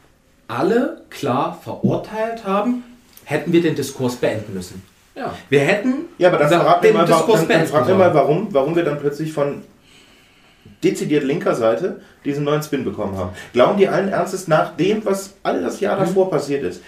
[0.47, 2.83] alle klar verurteilt haben,
[3.25, 4.83] hätten wir den Diskurs beenden müssen.
[5.15, 5.33] Ja.
[5.49, 8.83] Wir hätten Ja, aber dann mir den mal, warum, dann, dann mal warum, warum wir
[8.83, 9.61] dann plötzlich von
[10.83, 13.31] dezidiert linker Seite diesen neuen Spin bekommen haben.
[13.53, 16.05] Glauben die allen Ernstes nach dem, was all das Jahr Mhm.
[16.05, 16.81] davor passiert ist,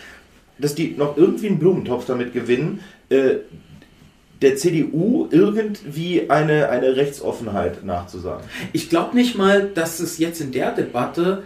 [0.57, 3.35] dass die noch irgendwie einen Blumentopf damit gewinnen, äh,
[4.41, 8.43] der CDU irgendwie eine, eine Rechtsoffenheit nachzusagen?
[8.73, 11.43] Ich glaube nicht mal, dass es jetzt in der Debatte,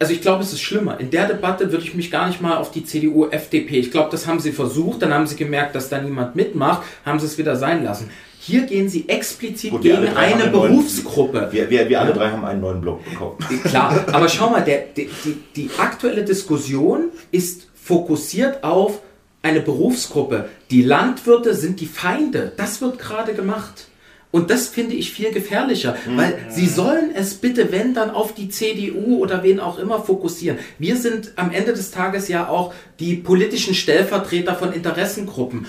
[0.00, 0.98] also ich glaube, es ist schlimmer.
[0.98, 4.08] In der Debatte würde ich mich gar nicht mal auf die CDU, FDP, ich glaube,
[4.10, 7.36] das haben sie versucht, dann haben sie gemerkt, dass da niemand mitmacht, haben sie es
[7.38, 8.10] wieder sein lassen.
[8.40, 11.48] Hier gehen sie explizit Gut, gegen eine einen neuen- Berufsgruppe.
[11.52, 13.36] Wir, wir, wir alle drei haben einen neuen Block bekommen.
[13.64, 19.00] Klar, aber schau mal, der, die, die, die aktuelle Diskussion ist fokussiert auf
[19.42, 20.48] eine Berufsgruppe.
[20.70, 22.52] Die Landwirte sind die Feinde.
[22.56, 23.88] Das wird gerade gemacht.
[24.32, 28.48] Und das finde ich viel gefährlicher, weil sie sollen es bitte, wenn, dann auf die
[28.48, 30.58] CDU oder wen auch immer fokussieren.
[30.78, 35.66] Wir sind am Ende des Tages ja auch die politischen Stellvertreter von Interessengruppen.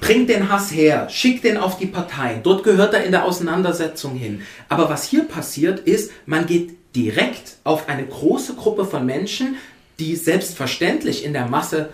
[0.00, 2.42] Bringt den Hass her, schickt den auf die Parteien.
[2.42, 4.42] Dort gehört er in der Auseinandersetzung hin.
[4.68, 9.56] Aber was hier passiert ist, man geht direkt auf eine große Gruppe von Menschen,
[10.00, 11.90] die selbstverständlich in der Masse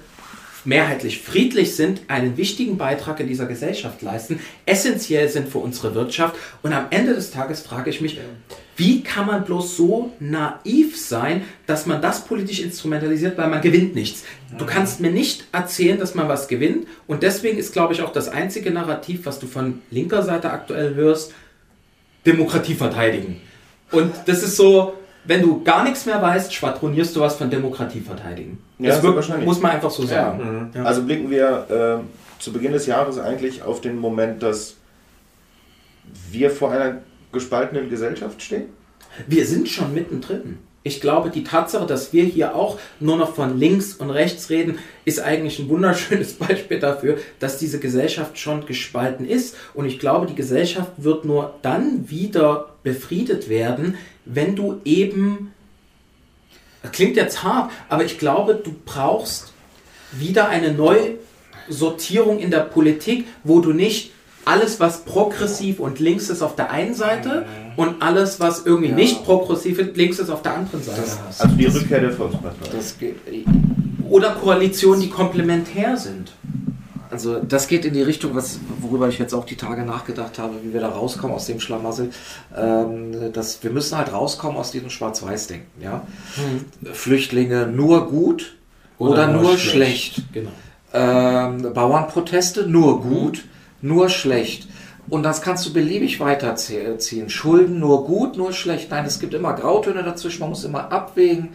[0.64, 6.36] mehrheitlich friedlich sind, einen wichtigen Beitrag in dieser Gesellschaft leisten, essentiell sind für unsere Wirtschaft.
[6.62, 8.18] Und am Ende des Tages frage ich mich,
[8.76, 13.94] wie kann man bloß so naiv sein, dass man das politisch instrumentalisiert, weil man gewinnt
[13.94, 14.24] nichts.
[14.56, 16.86] Du kannst mir nicht erzählen, dass man was gewinnt.
[17.06, 20.94] Und deswegen ist, glaube ich, auch das einzige Narrativ, was du von linker Seite aktuell
[20.94, 21.34] hörst,
[22.24, 23.40] Demokratie verteidigen.
[23.90, 28.00] Und das ist so, wenn du gar nichts mehr weißt, schwadronierst du was von Demokratie
[28.00, 28.58] verteidigen.
[28.78, 30.70] Ja, das wird, muss man einfach so sagen.
[30.74, 30.84] Ja.
[30.84, 34.76] Also blicken wir äh, zu Beginn des Jahres eigentlich auf den Moment, dass
[36.30, 36.98] wir vor einer
[37.32, 38.64] gespaltenen Gesellschaft stehen?
[39.26, 40.58] Wir sind schon mittendrin.
[40.82, 44.78] Ich glaube, die Tatsache, dass wir hier auch nur noch von links und rechts reden,
[45.04, 49.56] ist eigentlich ein wunderschönes Beispiel dafür, dass diese Gesellschaft schon gespalten ist.
[49.74, 55.52] Und ich glaube, die Gesellschaft wird nur dann wieder befriedet werden, wenn du eben,
[56.82, 59.52] das klingt jetzt hart, aber ich glaube, du brauchst
[60.12, 64.12] wieder eine Neusortierung in der Politik, wo du nicht
[64.44, 67.44] alles, was progressiv und links ist auf der einen Seite
[67.76, 68.94] und alles, was irgendwie Ja.
[68.96, 71.40] nicht progressiv ist, links ist auf der anderen Seite Das- hast.
[71.42, 72.78] Also die Rückkehr der Volkspartei.
[74.08, 76.32] Oder Koalitionen, die komplementär sind.
[77.20, 80.54] Also das geht in die Richtung, was, worüber ich jetzt auch die Tage nachgedacht habe,
[80.62, 82.12] wie wir da rauskommen aus dem Schlamassel.
[82.56, 85.82] Ähm, dass wir müssen halt rauskommen aus diesem Schwarz-Weiß-Denken.
[85.82, 86.06] Ja?
[86.94, 88.56] Flüchtlinge nur gut
[88.96, 90.22] oder, nur, schlecht.
[90.32, 90.50] Genau.
[90.94, 93.44] Ähm, Bauernproteste nur gut,
[93.82, 94.66] nur schlecht.
[95.10, 97.28] Und das kannst du beliebig weiterziehen.
[97.28, 98.90] Schulden nur gut, nur schlecht.
[98.90, 100.40] Nein, es gibt immer Grautöne dazwischen.
[100.40, 101.50] Man muss immer abwägen.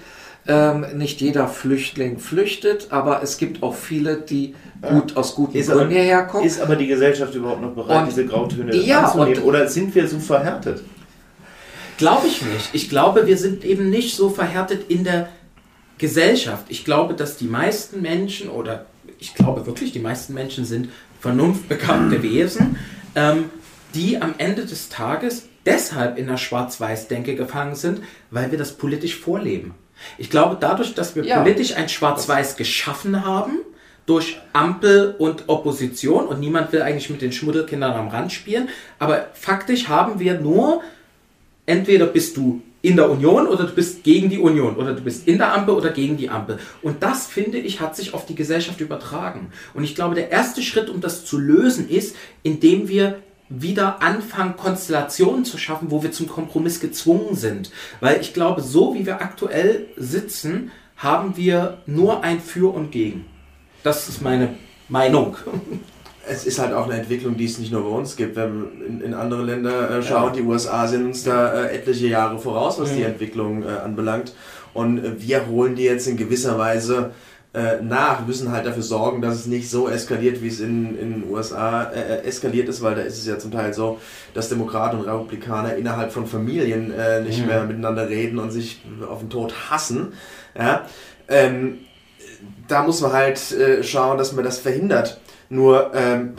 [0.47, 5.69] Ähm, nicht jeder Flüchtling flüchtet, aber es gibt auch viele, die gut aus guten Ist
[5.71, 6.45] aber, Gründen hierher kommen.
[6.45, 9.39] ist aber die Gesellschaft überhaupt noch bereit, Und- diese Grautöne Ja, anzunehmen?
[9.39, 10.84] und- Oder sind wir so verhärtet?
[11.97, 12.69] Glaube ich nicht.
[12.73, 15.29] Ich glaube, wir sind eben nicht so verhärtet in der
[15.97, 16.65] Gesellschaft.
[16.67, 18.86] Ich glaube, dass die meisten Menschen, oder
[19.17, 20.89] ich glaube wirklich, die meisten Menschen sind
[21.21, 22.75] vernunftbekannte Wesen,
[23.15, 23.45] ähm,
[23.95, 29.15] die am Ende des Tages deshalb in der Schwarz-Weiß-Denke gefangen sind, weil wir das politisch
[29.15, 29.73] vorleben.
[30.17, 31.39] Ich glaube, dadurch, dass wir Ja.
[31.39, 33.60] politisch ein Schwarz-Weiß geschaffen haben,
[34.05, 39.27] durch Ampel und Opposition, und niemand will eigentlich mit den Schmuddelkindern am Rand spielen, aber
[39.34, 40.81] faktisch haben wir nur,
[41.65, 45.27] entweder bist du in der Union oder du bist gegen die Union oder du bist
[45.27, 46.60] in der Ampel oder gegen die Ampel.
[46.84, 49.51] Und das, finde ich, hat sich auf die Gesellschaft übertragen.
[49.73, 54.58] Und ich glaube, der erste Schritt, um das zu lösen, ist, indem wir wieder anfangen,
[54.58, 57.71] Konstellationen zu schaffen, wo wir zum Kompromiss gezwungen sind.
[57.99, 63.25] Weil ich glaube, so wie wir aktuell sitzen, haben wir nur ein Für und Gegen.
[63.84, 64.55] Das ist meine
[64.89, 65.38] Meinung.
[66.27, 68.36] Es ist halt auch eine Entwicklung, die es nicht nur bei uns gibt.
[68.36, 72.08] Wenn wir in, in andere Länder äh, schauen, die USA sind uns da äh, etliche
[72.08, 74.34] Jahre voraus, was die Entwicklung äh, anbelangt.
[74.73, 77.12] Und äh, wir holen die jetzt in gewisser Weise
[77.56, 78.26] äh, nach.
[78.28, 81.84] Müssen halt dafür sorgen, dass es nicht so eskaliert, wie es in in den USA
[81.84, 84.00] äh, eskaliert ist, weil da ist es ja zum Teil so,
[84.34, 89.20] dass Demokraten und Republikaner innerhalb von Familien äh, nicht mehr miteinander reden und sich auf
[89.20, 90.13] den Tod hassen.
[90.58, 90.86] Ja?
[91.28, 91.80] Ähm,
[92.68, 95.20] da muss man halt äh, schauen, dass man das verhindert.
[95.50, 96.34] Nur, ähm,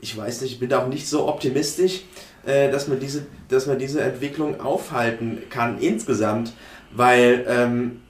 [0.00, 2.04] ich weiß nicht, ich bin da auch nicht so optimistisch,
[2.44, 6.52] äh, dass, man diese, dass man diese Entwicklung aufhalten kann insgesamt,
[6.90, 8.02] weil ähm,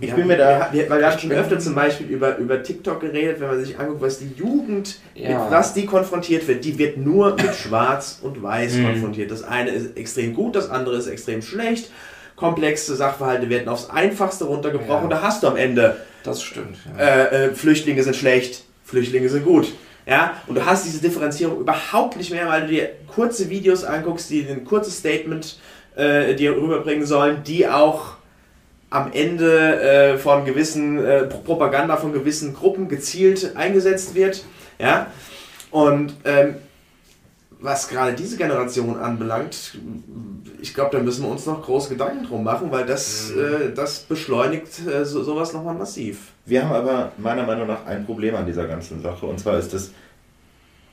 [0.00, 2.62] Ich bin mir da- Wir, wir, weil wir haben schon öfter zum Beispiel über, über
[2.62, 5.28] TikTok geredet, wenn man sich anguckt, was die Jugend, Ja.
[5.42, 8.84] mit was die konfrontiert wird, die wird nur mit Schwarz und Weiß Mhm.
[8.86, 9.30] konfrontiert.
[9.30, 11.90] Das eine ist extrem gut, das andere ist extrem schlecht.
[12.36, 15.10] Komplexe Sachverhalte werden aufs Einfachste runtergebrochen.
[15.10, 15.16] Ja.
[15.16, 16.76] Da hast du am Ende Das stimmt.
[16.98, 17.04] Ja.
[17.04, 19.72] äh, äh, Flüchtlinge sind schlecht, Flüchtlinge sind gut.
[20.06, 24.30] Ja, und du hast diese Differenzierung überhaupt nicht mehr, weil du dir kurze Videos anguckst,
[24.30, 25.58] die ein kurzes Statement
[25.94, 28.14] äh, dir rüberbringen sollen, die auch
[28.90, 34.44] am Ende äh, von gewissen äh, Pro- Propaganda von gewissen Gruppen gezielt eingesetzt wird.
[34.78, 35.06] Ja,
[35.70, 36.56] und ähm,
[37.60, 39.78] was gerade diese Generation anbelangt,
[40.62, 44.00] ich glaube, da müssen wir uns noch groß Gedanken drum machen, weil das, äh, das
[44.00, 46.32] beschleunigt äh, so, sowas nochmal massiv.
[46.46, 49.26] Wir haben aber meiner Meinung nach ein Problem an dieser ganzen Sache.
[49.26, 49.92] Und zwar ist es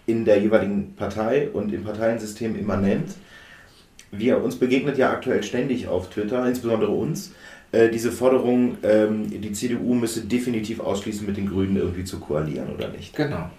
[0.06, 3.16] in der jeweiligen Partei und im Parteiensystem immanent.
[4.12, 7.32] Wir, uns begegnet ja aktuell ständig auf Twitter, insbesondere uns,
[7.72, 12.70] äh, diese Forderung, ähm, die CDU müsse definitiv ausschließen, mit den Grünen irgendwie zu koalieren
[12.74, 13.16] oder nicht.
[13.16, 13.50] Genau.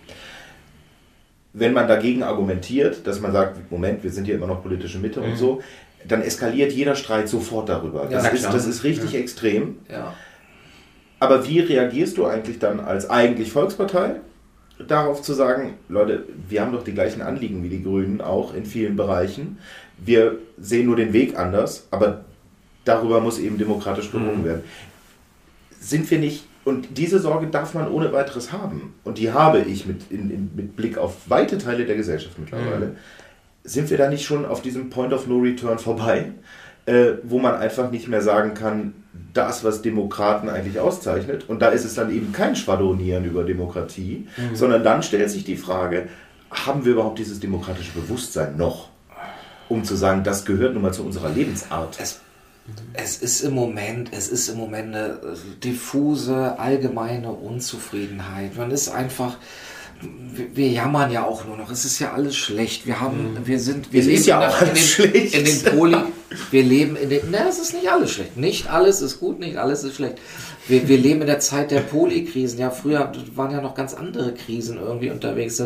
[1.53, 5.21] wenn man dagegen argumentiert, dass man sagt, Moment, wir sind hier immer noch politische Mitte
[5.21, 5.61] und so,
[6.07, 8.05] dann eskaliert jeder Streit sofort darüber.
[8.05, 9.77] Ja, Das, ist, das ist richtig extrem.
[9.91, 10.15] Ja.
[11.19, 14.17] Aber wie reagierst du eigentlich dann als eigentlich Volkspartei
[14.87, 18.65] darauf zu sagen, Leute, wir haben doch die gleichen Anliegen wie die Grünen auch in
[18.65, 19.59] vielen Bereichen.
[19.97, 22.25] Wir sehen nur den Weg anders, aber
[22.89, 24.63] darüber muss eben demokratisch gerungen werden.
[25.81, 29.87] Sind wir nicht, und diese Sorge darf man ohne weiteres haben, und die habe ich
[29.87, 32.97] mit, in, in, mit Blick auf weite Teile der Gesellschaft mittlerweile,
[33.65, 36.33] sind wir da nicht schon auf diesem Point of No Return vorbei,
[36.87, 38.95] äh, wo man einfach nicht mehr sagen kann,
[39.35, 44.27] das, was Demokraten eigentlich auszeichnet, und da ist es dann eben kein Schwadronieren über Demokratie,
[44.55, 46.09] sondern dann stellt sich die Frage,
[46.51, 48.89] haben wir überhaupt dieses demokratische Bewusstsein noch,
[49.69, 51.99] um zu sagen, das gehört nun mal zu unserer Lebensart?
[52.01, 52.21] Es,
[52.95, 58.57] es ist im Moment, es ist im Moment eine äh, diffuse, allgemeine Unzufriedenheit.
[58.57, 59.37] Man ist einfach,
[60.01, 61.71] wir, jammern ja auch nur noch.
[61.71, 62.87] Es ist ja alles schlecht.
[62.87, 65.35] Wir haben, wir sind, wir Es ist ja in, auch in, alles den, schlecht.
[65.35, 65.97] in den Poli,
[66.51, 68.37] wir leben in den, na, es ist nicht alles schlecht.
[68.37, 70.19] Nicht alles ist gut, nicht alles ist schlecht.
[70.67, 72.59] Wir, wir leben in der Zeit der Polikrisen.
[72.59, 75.63] Ja, früher waren ja noch ganz andere Krisen irgendwie unterwegs.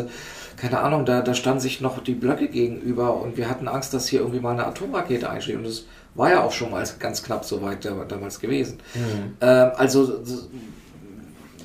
[0.63, 4.07] Keine Ahnung, da, da standen sich noch die Blöcke gegenüber und wir hatten Angst, dass
[4.07, 5.57] hier irgendwie mal eine Atomrakete einschlägt.
[5.57, 5.83] Und das
[6.15, 8.77] war ja auch schon mal ganz knapp so weit da- damals gewesen.
[9.41, 10.21] Ähm, also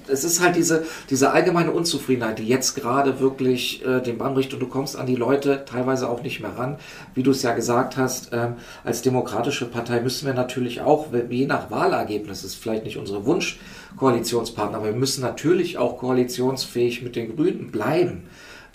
[0.09, 4.53] es ist halt diese, diese allgemeine Unzufriedenheit, die jetzt gerade wirklich äh, den Bann bricht
[4.53, 6.77] und du kommst an die Leute teilweise auch nicht mehr ran.
[7.15, 11.47] Wie du es ja gesagt hast, ähm, als demokratische Partei müssen wir natürlich auch, je
[11.47, 17.37] nach Wahlergebnis, ist vielleicht nicht unsere Wunschkoalitionspartner, aber wir müssen natürlich auch koalitionsfähig mit den
[17.37, 18.25] Grünen bleiben,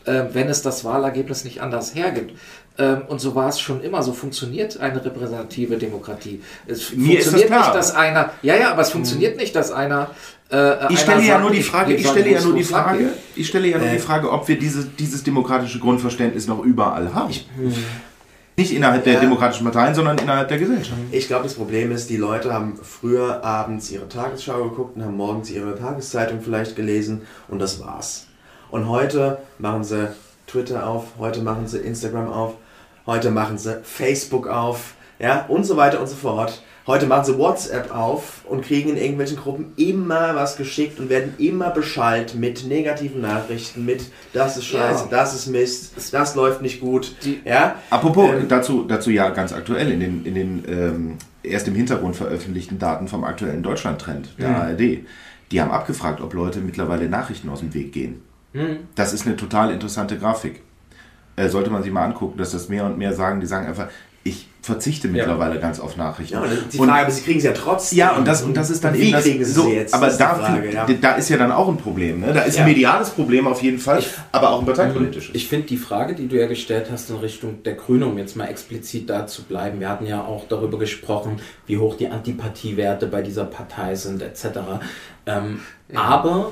[0.05, 2.33] äh, wenn es das Wahlergebnis nicht anders hergibt.
[2.77, 4.01] Ähm, und so war es schon immer.
[4.03, 6.41] So funktioniert eine repräsentative Demokratie.
[6.65, 7.59] Es Mir ist das funktioniert klar.
[7.65, 10.09] nicht, dass einer, ja, ja, aber es funktioniert nicht, dass einer
[10.51, 13.47] äh, Ich stelle ja nur die Frage, ich sag, stelle ja nur die Frage, ich
[13.47, 13.93] stelle ja nur Äh.
[13.93, 17.31] die Frage, ob wir diese, dieses demokratische Grundverständnis noch überall haben.
[18.55, 19.19] Nicht innerhalb der Ja.
[19.19, 20.97] demokratischen Parteien, sondern innerhalb der Gesellschaft.
[21.11, 25.17] Ich glaube, das Problem ist, die Leute haben früher abends ihre Tagesschau geguckt und haben
[25.17, 28.27] morgens ihre Tageszeitung vielleicht gelesen und das war's.
[28.73, 30.07] Und heute machen sie
[30.47, 32.55] Twitter auf, heute machen sie Instagram auf,
[33.05, 36.63] heute machen sie Facebook auf, ja, und so weiter und so fort.
[36.87, 41.35] Heute machen sie WhatsApp auf und kriegen in irgendwelchen Gruppen immer was geschickt und werden
[41.37, 45.09] immer beschallt mit negativen Nachrichten, mit das ist scheiße, Ja.
[45.19, 47.15] das ist Mist, das läuft nicht gut.
[47.23, 51.67] Die- ja, Apropos, Ähm, dazu, dazu ja ganz aktuell in den, in den ähm, erst
[51.67, 54.55] im Hintergrund veröffentlichten Daten vom aktuellen Deutschland-Trend der Mhm.
[54.55, 55.05] ARD.
[55.51, 58.23] Die haben abgefragt, ob Leute mittlerweile Nachrichten aus dem Weg gehen.
[58.53, 58.79] Mhm.
[58.95, 60.61] Das ist eine total interessante Grafik.
[61.35, 63.87] Äh, sollte man sich mal angucken, dass das mehr und mehr sagen, die sagen einfach,
[64.25, 66.35] ich verzichte mittlerweile ganz auf Nachrichten.
[66.35, 67.97] Ja, und die Und- Frage, aber sie kriegen sie ja trotzdem.
[67.97, 69.93] ja, und das, und das ist dann Wie eben das, kriegen sie so, sie jetzt?
[69.93, 70.85] aber da, Frage, ja.
[71.01, 72.21] da ist ja dann auch ein Problem.
[72.21, 72.31] Ne?
[72.31, 72.63] Da ist Ja.
[72.63, 75.35] ein mediales Problem auf jeden Fall, aber auch ein parteipolitisches.
[75.35, 78.37] Ich finde die Frage, die du ja gestellt hast in Richtung der Grünen, um jetzt
[78.37, 83.07] mal explizit da zu bleiben, wir hatten ja auch darüber gesprochen, wie hoch die Antipathiewerte
[83.07, 84.45] bei dieser Partei sind, etc.
[85.25, 85.59] Ähm,
[85.93, 86.51] Aber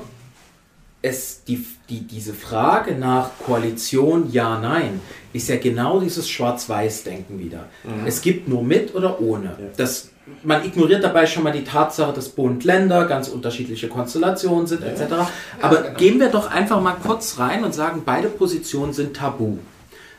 [1.02, 5.00] es, die, die, diese Frage nach Koalition, ja, nein,
[5.32, 7.68] ist ja genau dieses Schwarz-Weiß-Denken wieder.
[8.06, 9.56] Es gibt nur mit oder ohne.
[9.76, 10.10] Das,
[10.44, 15.14] man ignoriert dabei schon mal die Tatsache, dass Bund, Länder ganz unterschiedliche Konstellationen sind, etc.
[15.60, 19.58] Aber gehen wir doch einfach mal kurz rein und sagen, beide Positionen sind tabu.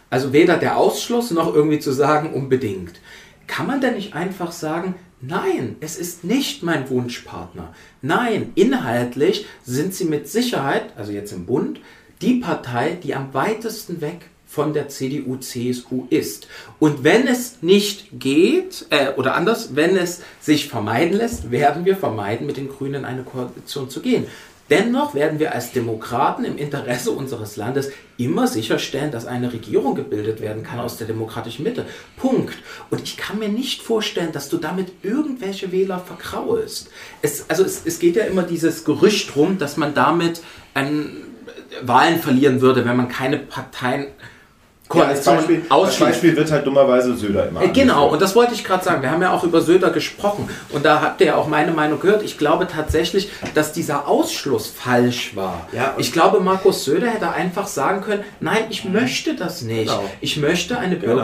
[0.10, 3.00] Also weder der Ausschluss noch irgendwie zu sagen, unbedingt.
[3.48, 4.96] Kann man denn nicht einfach sagen,
[5.28, 7.74] nein, es ist nicht mein Wunschpartner.
[8.02, 11.80] Nein, inhaltlich sind sie mit Sicherheit, also jetzt im Bund,
[12.22, 16.48] die Partei, die am weitesten weg von der CDU, CSU ist.
[16.78, 21.98] Und wenn es nicht geht, äh, oder anders, wenn es sich vermeiden lässt, werden wir
[21.98, 24.28] vermeiden, mit den Grünen in eine Koalition zu gehen.
[24.70, 30.40] Dennoch werden wir als Demokraten im Interesse unseres Landes immer sicherstellen, dass eine Regierung gebildet
[30.42, 31.86] werden kann aus der demokratischen Mitte.
[32.16, 32.56] Punkt.
[32.90, 36.90] Und ich kann mir nicht vorstellen, dass du damit irgendwelche Wähler verkraulst.
[37.22, 40.42] Es, also es, es geht ja immer dieses Gerücht rum, dass man damit
[40.76, 41.18] ähm,
[41.82, 44.08] Wahlen verlieren würde, wenn man keine Parteien
[45.02, 46.00] Ja, als, Beispiel, als ausschließt.
[46.00, 48.12] Beispiel wird halt dummerweise Söder immer Äh, Genau, angeführt.
[48.14, 49.02] und das wollte ich gerade sagen.
[49.02, 52.00] Wir haben ja auch über Söder gesprochen und da habt ihr ja auch meine Meinung
[52.00, 52.24] gehört.
[52.24, 55.68] Ich glaube tatsächlich, dass dieser Ausschluss falsch war.
[55.72, 59.88] Ja, ich glaube, Markus Söder hätte einfach sagen können, nein, ich möchte das nicht.
[59.90, 60.04] Genau.
[60.22, 61.16] Ich möchte eine Genau.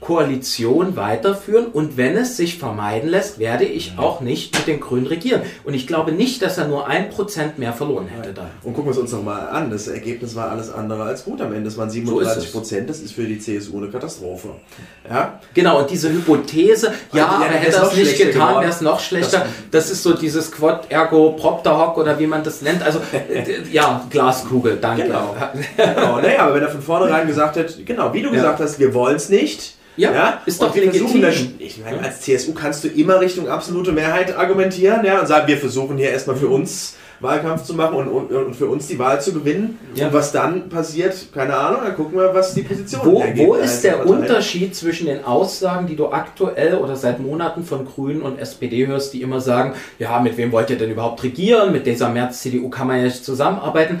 [0.00, 5.06] Koalition weiterführen und wenn es sich vermeiden lässt, werde ich auch nicht mit den Grünen
[5.06, 5.42] regieren.
[5.64, 8.46] Und ich glaube nicht, dass er nur ein Prozent mehr verloren hätte da.
[8.62, 9.70] Und gucken wir es uns nochmal an.
[9.70, 11.68] Das Ergebnis war alles andere als gut am Ende.
[11.68, 12.52] Es waren So ist 37 es.
[12.52, 12.90] Prozent.
[12.90, 14.50] Das ist für die CSU eine Katastrophe.
[15.08, 15.40] Ja?
[15.52, 19.00] Genau, und diese Hypothese, ja, Ja, aber hätte er es nicht getan, wäre es noch
[19.00, 19.46] schlechter.
[19.70, 22.82] Das, ist so dieses Quod ergo propter hoc oder wie man das nennt.
[22.82, 23.00] Also,
[23.72, 25.04] ja, Glaskugel, danke.
[25.04, 25.34] Genau.
[25.76, 26.20] genau.
[26.20, 29.16] Naja, aber wenn er von vornherein gesagt hätte, genau, wie du gesagt hast, wir wollen
[29.16, 29.77] es nicht.
[29.98, 31.20] Ja, ist doch legitim.
[31.20, 35.46] dann, ich meine, als CSU kannst du immer Richtung absolute Mehrheit argumentieren, ja, und sagen,
[35.46, 38.98] wir versuchen hier erstmal für uns Wahlkampf zu machen und, und, und für uns die
[38.98, 39.78] Wahl zu gewinnen.
[39.94, 40.06] Ja.
[40.06, 43.82] Und was dann passiert, keine Ahnung, dann gucken wir, was die Position Wo, wo ist
[43.82, 44.06] der.
[44.06, 49.12] Unterschied zwischen den Aussagen, die du aktuell oder seit Monaten von Grünen und SPD hörst,
[49.12, 51.72] die immer sagen, ja, mit wem wollt ihr denn überhaupt regieren?
[51.72, 54.00] Mit dieser März-CDU kann man ja nicht zusammenarbeiten.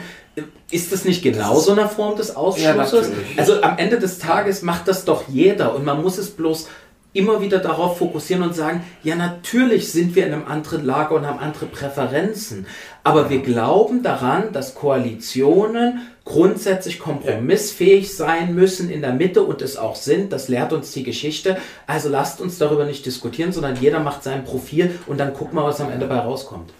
[0.70, 3.08] Ist das nicht genauso eine Form des Ausschlusses?
[3.10, 3.38] natürlich.
[3.38, 6.68] also am Ende des Tages macht das doch jeder und man muss es bloß
[7.14, 11.26] immer wieder darauf fokussieren und sagen, ja natürlich sind wir in einem anderen Lager und
[11.26, 12.66] haben andere Präferenzen,
[13.02, 19.78] aber wir glauben daran, dass Koalitionen grundsätzlich kompromissfähig sein müssen in der Mitte und es
[19.78, 20.30] auch sind.
[20.30, 21.56] Das lehrt uns die Geschichte.
[21.86, 25.64] Also lasst uns darüber nicht diskutieren, sondern jeder macht sein Profil und dann gucken wir,
[25.64, 26.70] was am Ende bei rauskommt.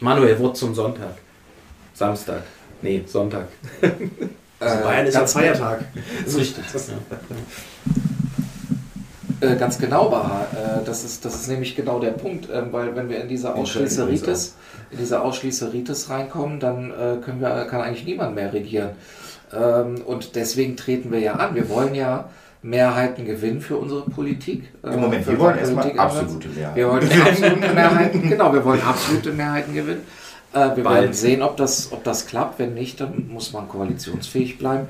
[0.00, 1.16] Manuel, Wort zum Sonntag.
[1.94, 2.42] Samstag.
[2.82, 3.48] Nee, Sonntag.
[4.60, 5.84] Also Bayern ist ja ein Feiertag.
[6.24, 6.64] Das ist richtig.
[9.40, 9.52] Ja.
[9.52, 10.46] Äh, ganz genau, Baha.
[10.52, 13.54] Äh, das, ist, das ist nämlich genau der Punkt, ähm, weil wenn wir in diese
[13.54, 14.54] Ausschließeritis,
[14.90, 18.90] in diese Ausschließeritis reinkommen, dann äh, können wir, kann eigentlich niemand mehr regieren.
[19.56, 21.54] Ähm, und deswegen treten wir ja an.
[21.54, 22.28] Wir wollen ja
[22.62, 24.64] Mehrheiten gewinnen für unsere Politik.
[24.82, 26.76] Im Moment, für wir wollen erstmal absolute Mehrheit.
[26.76, 30.02] Wir wollen absolute Mehrheiten, genau, wir wollen absolute Mehrheiten gewinnen.
[30.54, 31.00] Äh, wir Bald.
[31.02, 32.58] werden sehen, ob das, ob das klappt.
[32.58, 34.86] Wenn nicht, dann muss man koalitionsfähig bleiben.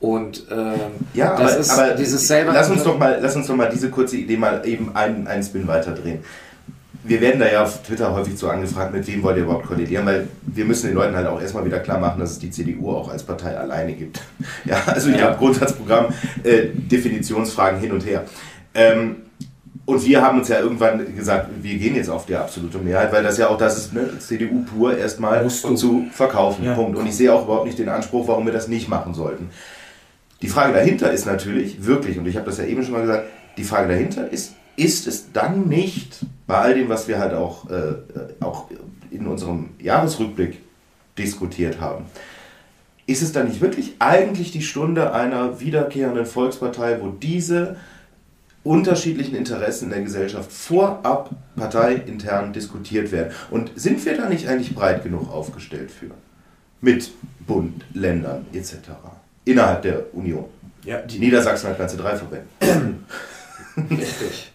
[0.00, 0.78] Und ähm,
[1.12, 2.52] Ja, das aber, ist aber dieses selber.
[2.54, 5.42] lass uns doch mal, lass uns doch mal diese kurze Idee mal eben einen, einen
[5.42, 6.20] Spin weiterdrehen.
[7.02, 10.04] Wir werden da ja auf Twitter häufig so angefragt, mit wem wollt ihr überhaupt koalieren,
[10.04, 12.90] weil wir müssen den Leuten halt auch erstmal wieder klar machen, dass es die CDU
[12.90, 14.20] auch als Partei alleine gibt.
[14.64, 16.06] Ja, also ihr habt Grundsatzprogramm,
[16.44, 18.24] äh, Definitionsfragen hin und her.
[18.74, 19.16] Ähm,
[19.90, 23.24] und wir haben uns ja irgendwann gesagt, wir gehen jetzt auf die absolute Mehrheit, weil
[23.24, 26.64] das ja auch das ist, ne, CDU pur erstmal zu verkaufen.
[26.64, 26.74] Ja.
[26.74, 26.96] Punkt.
[26.96, 29.50] Und ich sehe auch überhaupt nicht den Anspruch, warum wir das nicht machen sollten.
[30.42, 33.24] Die Frage dahinter ist natürlich wirklich, und ich habe das ja eben schon mal gesagt,
[33.56, 37.68] die Frage dahinter ist, ist es dann nicht, bei all dem, was wir halt auch,
[37.68, 37.96] äh,
[38.40, 38.70] auch
[39.10, 40.62] in unserem Jahresrückblick
[41.18, 42.06] diskutiert haben,
[43.06, 47.76] ist es dann nicht wirklich eigentlich die Stunde einer wiederkehrenden Volkspartei, wo diese
[48.64, 53.34] unterschiedlichen Interessen in der Gesellschaft vorab parteiintern diskutiert werden?
[53.50, 56.12] Und sind wir da nicht eigentlich breit genug aufgestellt für?
[56.80, 57.10] Mit
[57.46, 58.76] Bund, Ländern etc.
[59.44, 60.46] Innerhalb der Union.
[60.84, 62.46] Ja, die, Niedersachsen hat ganze drei Verbände.
[63.76, 64.52] Richtig.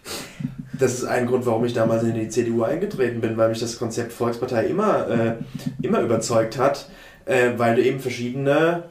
[0.78, 3.78] Das ist ein Grund, warum ich damals in die CDU eingetreten bin, weil mich das
[3.78, 5.34] Konzept Volkspartei immer, äh,
[5.80, 6.88] immer überzeugt hat,
[7.24, 8.84] äh, weil du eben verschiedene,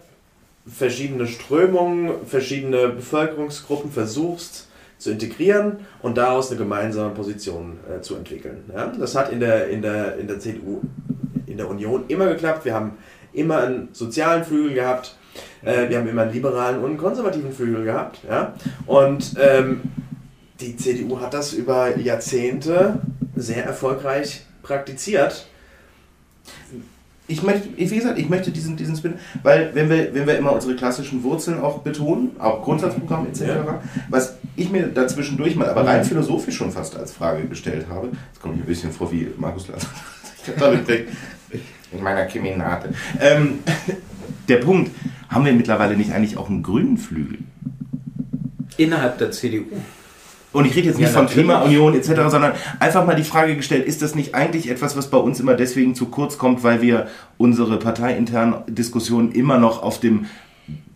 [0.66, 4.68] verschiedene Strömungen, verschiedene Bevölkerungsgruppen versuchst
[4.98, 8.64] zu integrieren und daraus eine gemeinsame Position äh, zu entwickeln.
[8.74, 8.88] Ja?
[8.88, 10.82] Das hat in der, in, der, in der CDU,
[11.46, 12.66] in der Union immer geklappt.
[12.66, 12.94] Wir haben
[13.34, 15.16] immer einen sozialen Flügel gehabt,
[15.64, 18.20] äh, wir haben immer einen liberalen und einen konservativen Flügel gehabt.
[18.28, 18.54] Ja?
[18.88, 19.82] Und ähm,
[20.60, 23.00] die CDU hat das über Jahrzehnte
[23.36, 25.48] sehr erfolgreich praktiziert.
[27.28, 30.54] Ich möchte, wie gesagt, ich möchte diesen, diesen Spin, weil wenn wir, wenn wir immer
[30.54, 33.82] unsere klassischen Wurzeln auch betonen, auch Grundsatzprogramm etc., Ja.
[34.10, 38.42] was ich mir dazwischendurch mal, aber rein philosophisch schon fast als Frage gestellt habe, jetzt
[38.42, 39.88] komme ich ein bisschen vor wie Markus Lanz,
[41.92, 42.90] in meiner Keminate.
[43.20, 43.60] Ähm,
[44.48, 44.92] der Punkt,
[45.28, 47.40] haben wir mittlerweile nicht eigentlich auch einen grünen Flügel?
[48.78, 49.66] Innerhalb der CDU.
[50.56, 51.46] Und ich rede jetzt nicht Ja, von natürlich.
[51.46, 55.18] Klimaunion etc., sondern einfach mal die Frage gestellt, ist das nicht eigentlich etwas, was bei
[55.18, 60.28] uns immer deswegen zu kurz kommt, weil wir unsere parteiinternen Diskussionen immer noch auf dem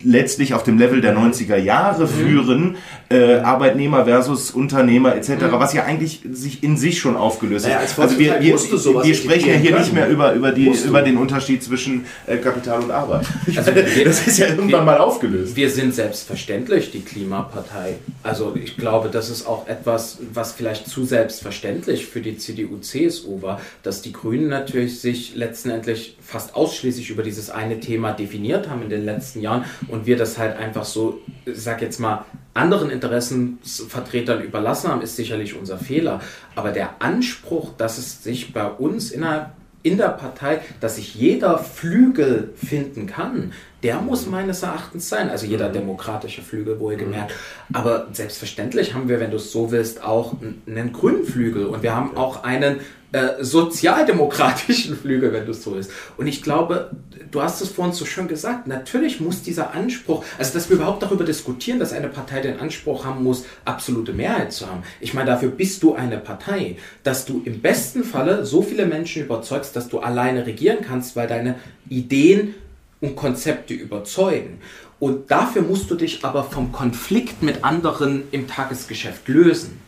[0.02, 2.78] letztlich auf dem Level der 90er Jahre führen,
[3.12, 7.82] äh, Arbeitnehmer versus Unternehmer etc., was ja eigentlich sich in sich schon aufgelöst Naja, hat.
[7.84, 11.02] als Also wir, wir, wir sprechen ja hier nicht mehr über, über, die, Musst über
[11.02, 13.26] den Unterschied zwischen äh, Kapital und Arbeit.
[13.56, 15.56] Also wir- das ist ja irgendwann mal aufgelöst.
[15.56, 17.96] Wir sind selbstverständlich die Klimapartei.
[18.22, 23.60] Also ich glaube, das ist auch etwas, was vielleicht zu selbstverständlich für die CDU-CSU war,
[23.84, 28.90] dass die Grünen natürlich sich letztendlich fast ausschließlich über dieses eine Thema definiert haben in
[28.90, 34.42] den letzten Jahren und wir das halt einfach so, ich sag jetzt mal, anderen Interessensvertretern
[34.42, 36.22] überlassen haben, ist sicherlich unser Fehler.
[36.56, 41.58] Aber der Anspruch, dass es sich bei uns innerhalb in der Partei, dass sich jeder
[41.58, 45.30] Flügel finden kann, der muss meines Erachtens sein.
[45.30, 47.34] Also jeder demokratische Flügel, wohlgemerkt.
[47.72, 50.36] Aber selbstverständlich haben wir, wenn du es so willst, auch
[50.68, 52.82] einen grünen Flügel und wir haben auch einen
[53.12, 55.92] äh, sozialdemokratischen Flügel, wenn du es so willst.
[56.18, 56.92] Und ich glaube,
[57.32, 61.02] du hast es vorhin so schön gesagt, natürlich muss dieser Anspruch, also dass wir überhaupt
[61.02, 64.84] darüber diskutieren, dass eine Partei den Anspruch haben muss, absolute Mehrheit zu haben.
[65.00, 69.24] Ich meine, dafür bist du eine Partei, dass du im besten Falle so viele Menschen
[69.24, 71.56] überzeugst, dass du alleine regieren kannst, weil deine
[71.90, 72.54] Ideen
[73.02, 74.60] und Konzepte überzeugen.
[75.00, 79.80] Und dafür musst du dich aber vom Konflikt mit anderen im Tagesgeschäft lösen.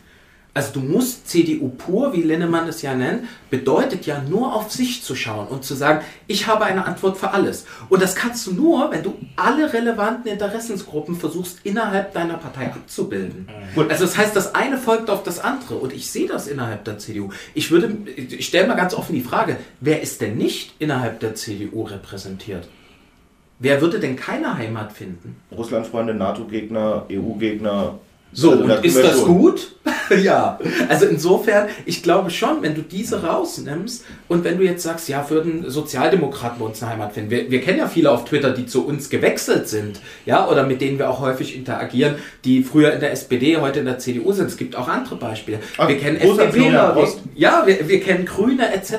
[0.54, 5.02] Also du musst CDU pur, wie Linnemann es ja nennt, bedeutet ja nur auf sich
[5.02, 7.64] zu schauen und zu sagen, ich habe eine Antwort für alles.
[7.88, 13.48] Und das kannst du nur, wenn du alle relevanten Interessensgruppen versuchst innerhalb deiner Partei abzubilden.
[13.88, 16.98] Also das heißt, das eine folgt auf das andere und ich sehe das innerhalb der
[16.98, 17.30] CDU.
[17.54, 21.34] Ich würde, ich stelle mal ganz offen die Frage, wer ist denn nicht innerhalb der
[21.34, 22.68] CDU repräsentiert?
[23.58, 25.36] Wer würde denn keine Heimat finden?
[25.50, 28.00] Russlandfreunde, NATO-Gegner, EU-Gegner.
[28.32, 29.26] So, Also und ist das schon.
[29.26, 29.72] gut?
[30.22, 30.58] ja.
[30.88, 35.28] Also insofern, ich glaube schon, wenn du diese rausnimmst und wenn du jetzt sagst, ja,
[35.28, 37.30] würden Sozialdemokraten bei uns eine Heimat finden.
[37.30, 40.80] Wir, wir kennen ja viele auf Twitter, die zu uns gewechselt sind, ja, oder mit
[40.80, 42.14] denen wir auch häufig interagieren,
[42.44, 44.46] die früher in der SPD, heute in der CDU sind.
[44.46, 45.58] Es gibt auch andere Beispiele.
[45.76, 48.94] Ach, wir kennen FDPler, wir, ja, wir, wir kennen Grüne etc.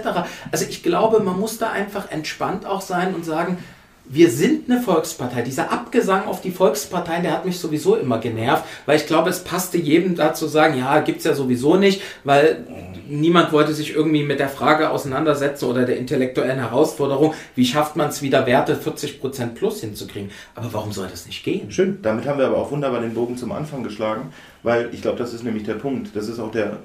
[0.51, 3.57] Also ich glaube, man muss da einfach entspannt auch sein und sagen,
[4.05, 5.41] wir sind eine Volkspartei.
[5.43, 9.43] Dieser Abgesang auf die Volksparteien, der hat mich sowieso immer genervt, weil ich glaube, es
[9.43, 12.65] passte jedem da zu sagen, ja, gibt's ja sowieso nicht, weil
[13.07, 18.09] niemand wollte sich irgendwie mit der Frage auseinandersetzen oder der intellektuellen Herausforderung, wie schafft man
[18.09, 20.31] es wieder Werte 40% plus hinzukriegen.
[20.55, 21.71] Aber warum soll das nicht gehen?
[21.71, 24.33] Schön, damit haben wir aber auch wunderbar den Bogen zum Anfang geschlagen,
[24.63, 26.09] weil ich glaube, das ist nämlich der Punkt.
[26.15, 26.77] Das ist auch der,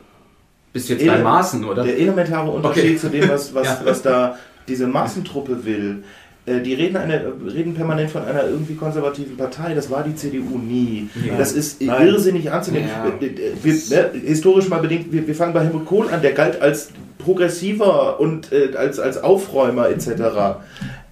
[0.73, 1.83] Bist du jetzt bei Maßen, oder?
[1.83, 2.97] der elementare Unterschied Okay.
[2.97, 3.81] zu dem, was, was, Ja.
[3.85, 4.39] was da
[4.69, 6.05] diese Massentruppe will.
[6.49, 9.75] Äh, Die reden, eine, reden permanent von einer irgendwie konservativen Partei.
[9.75, 11.09] Das war die CDU nie.
[11.27, 11.37] Ja.
[11.37, 12.07] Das ist Nein.
[12.07, 12.89] irrsinnig anzunehmen.
[12.89, 13.13] Ja.
[13.21, 13.31] Wir,
[13.63, 16.91] wir, ne, historisch mal bedingt, wir, wir fangen bei Helmut Kohl an, der galt als
[17.19, 20.61] progressiver und äh, als, als Aufräumer etc.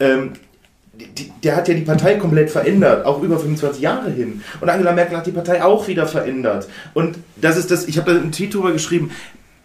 [0.01, 0.32] Ähm,
[0.95, 4.41] die, der hat ja die Partei komplett verändert, auch über 25 Jahre hin.
[4.61, 6.68] Und Angela Merkel hat die Partei auch wieder verändert.
[6.95, 9.11] Und das ist das, ich habe da einen Tweet drüber geschrieben,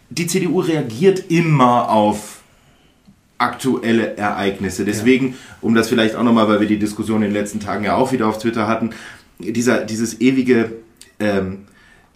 [0.09, 2.40] die CDU reagiert immer auf
[3.41, 4.85] aktuelle Ereignisse.
[4.85, 7.95] Deswegen, um das vielleicht auch nochmal, weil wir die Diskussion in den letzten Tagen ja
[7.95, 8.91] auch wieder auf Twitter hatten,
[9.39, 10.71] dieser, dieses ewige
[11.19, 11.65] ähm,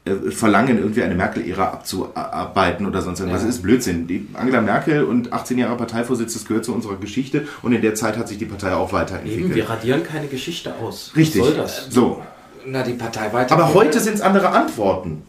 [0.05, 3.49] äh, Verlangen, irgendwie eine Merkel-Ära abzuarbeiten oder sonst irgendwas, Ja.
[3.49, 4.05] ist Blödsinn.
[4.07, 7.95] Die Angela Merkel und 18 Jahre Parteivorsitz, das gehört zu unserer Geschichte und in der
[7.95, 9.45] Zeit hat sich die Partei auch weiterentwickelt.
[9.45, 11.11] Eben, wir radieren keine Geschichte aus.
[11.15, 11.41] Richtig.
[11.41, 11.87] Was soll das?
[11.89, 12.21] So.
[12.67, 13.59] Na, die Partei weiterentwickelt.
[13.59, 15.23] Aber heute sind es andere Antworten.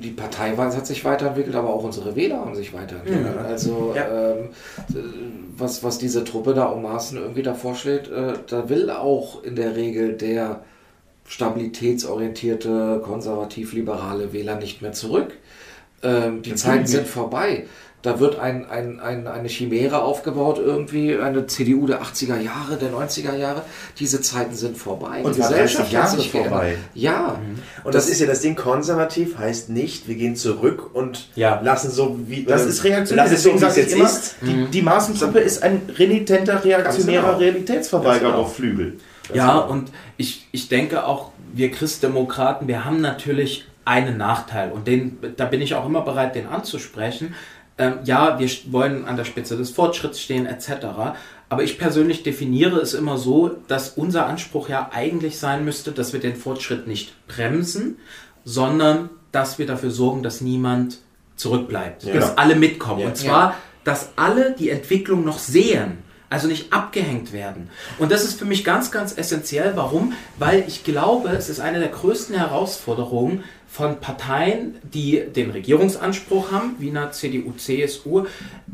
[0.00, 3.38] Die Partei hat sich weiterentwickelt, aber auch unsere Wähler haben sich weiterentwickelt.
[3.38, 4.50] Also ähm,
[4.94, 5.00] äh,
[5.56, 9.56] was, was diese Truppe da um Maßen irgendwie da vorschlägt, äh, da will auch in
[9.56, 10.62] der Regel der
[11.26, 15.32] stabilitätsorientierte, konservativ-liberale Wähler nicht mehr zurück.
[16.02, 17.64] Ähm, die Zeiten sind vorbei.
[18.04, 22.90] Da wird ein, ein, ein, eine Chimäre aufgebaut, irgendwie eine CDU der 80er Jahre, der
[22.90, 23.62] 90er Jahre.
[23.98, 25.22] Diese Zeiten sind vorbei.
[25.22, 26.50] Und die 30 Jahre geändert.
[26.50, 26.76] vorbei.
[26.92, 27.38] Ja.
[27.82, 31.62] Und das, ist ja das Ding, konservativ heißt nicht, wir gehen zurück und Ja.
[31.64, 32.44] lassen so wie.
[32.44, 33.24] Das äh, ist reaktionär.
[33.24, 34.36] Lassen es so, wie es jetzt immer, ist.
[34.42, 37.38] die, die Maßengruppe ist ein renitenter, reaktionärer Ganz genau.
[37.38, 38.42] Realitätsverweigerer genau.
[38.42, 38.98] auf Flügel.
[39.32, 45.18] Ja, und ich, ich denke auch, wir Christdemokraten, wir haben natürlich einen Nachteil und den,
[45.38, 47.34] da bin ich auch immer bereit, den anzusprechen.
[47.76, 50.68] Ähm, ja, wir wollen an der Spitze des Fortschritts stehen etc.
[51.48, 56.12] Aber ich persönlich definiere es immer so, dass unser Anspruch ja eigentlich sein müsste, dass
[56.12, 57.98] wir den Fortschritt nicht bremsen,
[58.44, 60.98] sondern dass wir dafür sorgen, dass niemand
[61.36, 62.32] zurückbleibt, dass Genau.
[62.36, 63.00] alle mitkommen.
[63.00, 63.08] Ja.
[63.08, 65.98] Und zwar, dass alle die Entwicklung noch sehen.
[66.30, 67.70] Also nicht abgehängt werden.
[67.98, 69.72] Und das ist für mich ganz, ganz essentiell.
[69.76, 70.14] Warum?
[70.36, 73.44] Weil ich glaube, es ist eine der größten Herausforderungen
[73.74, 78.26] von Parteien, die den Regierungsanspruch haben, wie einer CDU, CSU,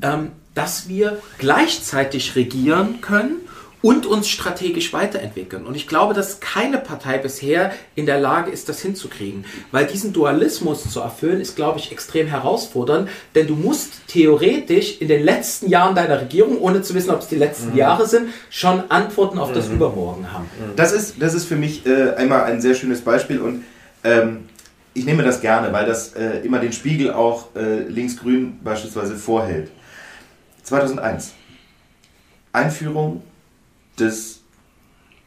[0.03, 3.36] ähm, dass wir gleichzeitig regieren können
[3.80, 5.64] und uns strategisch weiterentwickeln.
[5.64, 9.46] Und ich glaube, dass keine Partei bisher in der Lage ist, das hinzukriegen.
[9.72, 13.09] Weil diesen Dualismus zu erfüllen, ist, glaube ich, extrem herausfordernd.
[13.34, 17.28] Denn du musst theoretisch in den letzten Jahren deiner Regierung, ohne zu wissen, ob es
[17.28, 20.44] die letzten Jahre sind, schon Antworten auf das Übermorgen haben.
[20.76, 23.64] Das ist, das ist für mich äh, einmal ein sehr schönes Beispiel und
[24.05, 24.49] ähm,
[24.95, 29.70] ich nehme das gerne, weil das äh, immer den Spiegel auch äh, linksgrün beispielsweise vorhält.
[30.62, 31.34] 2001.
[32.53, 33.22] Einführung
[33.99, 34.41] des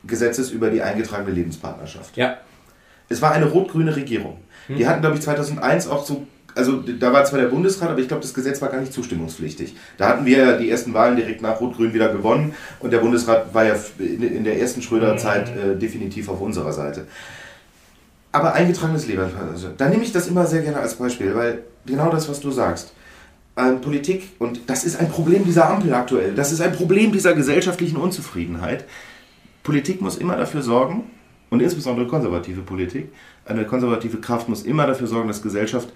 [0.05, 2.17] Gesetzes über die eingetragene Lebenspartnerschaft.
[2.17, 2.37] Ja.
[3.09, 4.37] Es war eine rot-grüne Regierung.
[4.69, 8.07] Die hatten, glaube ich, 2001 auch so, also da war zwar der Bundesrat, aber ich
[8.07, 9.75] glaube, das Gesetz war gar nicht zustimmungspflichtig.
[9.97, 13.53] Da hatten wir ja die ersten Wahlen direkt nach Rot-Grün wieder gewonnen und der Bundesrat
[13.53, 17.07] war ja in in der ersten Schröder-Zeit äh, definitiv auf unserer Seite.
[18.33, 22.09] Aber eingetragenes Leben, also, da nehme ich das immer sehr gerne als Beispiel, weil genau
[22.09, 22.93] das, was du sagst,
[23.55, 27.35] ähm, Politik, und das ist ein Problem dieser Ampel aktuell, das ist ein Problem dieser
[27.35, 28.85] gesellschaftlichen Unzufriedenheit.
[29.61, 31.03] Politik muss immer dafür sorgen,
[31.51, 33.13] und insbesondere konservative Politik,
[33.45, 35.89] eine konservative Kraft muss immer dafür sorgen, dass Gesellschaft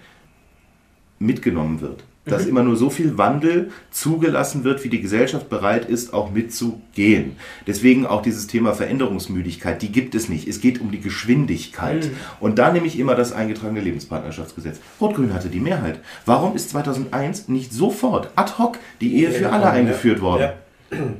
[1.17, 2.03] mitgenommen wird.
[2.29, 7.37] Dass immer nur so viel Wandel zugelassen wird, wie die Gesellschaft bereit ist, auch mitzugehen.
[7.65, 10.47] Deswegen auch dieses Thema Veränderungsmüdigkeit, die gibt es nicht.
[10.47, 12.11] Es geht um die Geschwindigkeit.
[12.39, 14.79] Und da nehme ich immer das eingetragene Lebenspartnerschaftsgesetz.
[14.99, 15.99] Rot-Grün hatte die Mehrheit.
[16.25, 20.41] Warum ist 2001 nicht sofort ad hoc die Ehe für alle eingeführt worden?
[20.41, 20.53] Ja.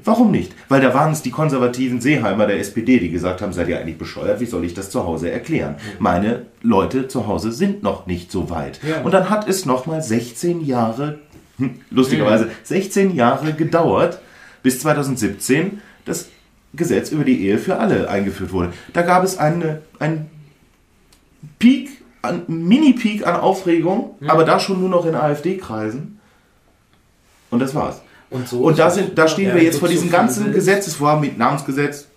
[0.04, 0.54] Warum nicht?
[0.70, 3.98] Weil da waren es die konservativen Seeheimer der SPD, die gesagt haben, seid ihr eigentlich
[3.98, 5.76] bescheuert, wie soll ich das zu Hause erklären?
[6.00, 8.80] Meine Leute zu Hause sind noch nicht so weit.
[9.04, 11.20] Und dann hat es nochmal 16 Jahre,
[11.58, 14.20] hm, lustigerweise 16 Jahre gedauert,
[14.64, 16.30] bis 2017 das
[16.74, 18.74] Gesetz über die Ehe für alle eingeführt wurde.
[18.94, 20.30] Da gab es eine, einen
[21.60, 21.90] Peak,
[22.22, 26.20] einen Mini-Peak an Aufregung, aber da schon nur noch in AfD-Kreisen.
[27.50, 28.02] Und das war's.
[28.30, 30.52] Und so Und da, sind, da stehen Ja, wir jetzt so vor diesem viel ganzen.
[30.52, 32.08] Gesetzesvorhaben mit Namensgesetz,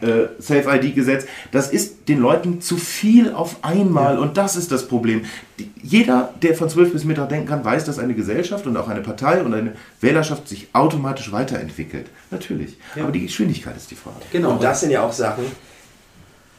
[0.00, 1.26] äh, Safe-ID-Gesetz.
[1.50, 5.24] Das ist den Leuten zu viel auf einmal und das ist das Problem.
[5.58, 8.88] Die, jeder, der von 12 bis Mittag denken kann, weiß, dass eine Gesellschaft und auch
[8.88, 12.06] eine Partei und eine Wählerschaft sich automatisch weiterentwickelt.
[12.30, 12.76] Natürlich.
[12.98, 14.16] Aber die Geschwindigkeit ist die Frage.
[14.32, 14.52] Genau.
[14.52, 15.44] Und das sind ja auch Sachen,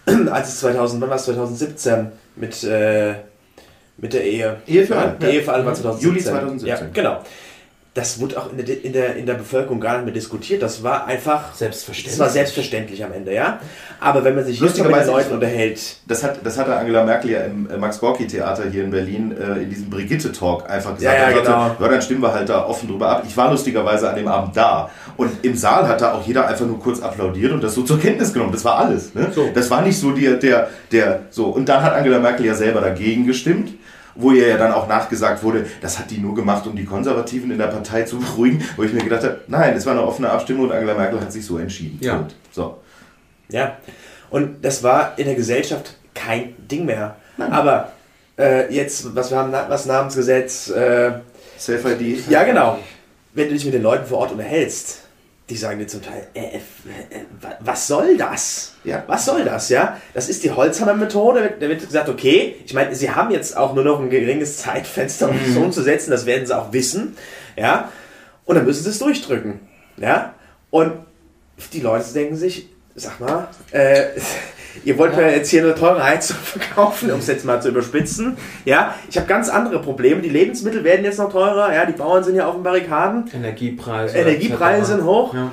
[0.32, 3.16] als es 2000, wann war es 2017 mit, äh,
[3.98, 4.58] mit der Ehe?
[4.68, 5.32] Ehe für Ja, alle, Die ja.
[5.32, 6.10] Ehe für alle war 2017.
[6.10, 6.68] Juli 2017.
[6.68, 7.24] Ja, genau.
[7.96, 10.62] Das wurde auch in der, in, der, in der Bevölkerung gar nicht mehr diskutiert.
[10.62, 11.56] Das war einfach.
[11.56, 12.14] Selbstverständlich.
[12.18, 13.60] Das war selbstverständlich am Ende, ja.
[14.00, 17.42] Aber wenn man sich mit Lustigerweise- Leuten unterhält, Das, hat, das hatte Angela Merkel ja
[17.42, 21.04] im Max-Gorki-Theater hier in Berlin äh, in diesem Brigitte-Talk einfach gesagt.
[21.18, 21.76] Ja, ja, sagte, genau.
[21.80, 23.24] ja, dann stimmen wir halt da offen drüber ab.
[23.28, 24.92] Ich war lustigerweise an dem Abend da.
[25.18, 28.00] Und im Saal hat da auch jeder einfach nur kurz applaudiert und das so zur
[28.00, 28.52] Kenntnis genommen.
[28.52, 29.16] Das war alles.
[29.16, 29.30] Ne?
[29.34, 29.50] So.
[29.54, 31.48] Das war nicht so der, der, der, so.
[31.48, 33.72] Und dann hat Angela Merkel ja selber dagegen gestimmt.
[34.16, 37.52] Wo ihr ja dann auch nachgesagt wurde, das hat die nur gemacht, um die Konservativen
[37.52, 38.64] in der Partei zu beruhigen.
[38.76, 41.32] Wo ich mir gedacht habe, nein, es war eine offene Abstimmung und Angela Merkel hat
[41.32, 42.00] sich so entschieden.
[42.02, 42.16] Ja.
[42.18, 42.36] Punkt.
[42.52, 42.78] So.
[43.50, 43.78] Ja,
[44.30, 47.16] und das war in der Gesellschaft kein Ding mehr.
[47.38, 47.92] Aber
[48.38, 51.12] äh, jetzt, was wir haben, was Namensgesetz, äh,
[51.58, 52.30] Safe-ID.
[52.30, 52.80] ja genau,
[53.34, 55.04] wenn du dich mit den Leuten vor Ort unterhältst,
[55.50, 57.19] die sagen dir zum Teil, äh, äh, äh,
[57.62, 58.74] was soll das?
[58.84, 59.04] Ja.
[59.08, 59.98] Was soll das, ja?
[60.14, 61.56] Das ist die Holzhammer-Methode.
[61.60, 65.30] Da wird gesagt, okay, ich meine, sie haben jetzt auch nur noch ein geringes Zeitfenster,
[65.30, 67.18] um es so umzusetzen, das werden sie auch wissen,
[67.56, 67.90] ja?
[68.46, 69.60] Und dann müssen sie es durchdrücken,
[69.98, 70.34] ja?
[70.72, 70.94] Und
[71.74, 74.08] die Leute denken sich, sag mal, äh,
[74.86, 78.38] ihr wollt mir jetzt hier eine teure Heizung verkaufen, um es jetzt mal zu überspitzen.
[78.66, 80.22] Ja, ich habe ganz andere Probleme.
[80.22, 81.74] Die Lebensmittel werden jetzt noch teurer.
[81.74, 83.30] Ja, die Bauern sind ja auf den Barrikaden.
[83.34, 84.18] Energiepreise.
[84.18, 85.34] Energiepreise sind hoch.
[85.34, 85.52] Ja.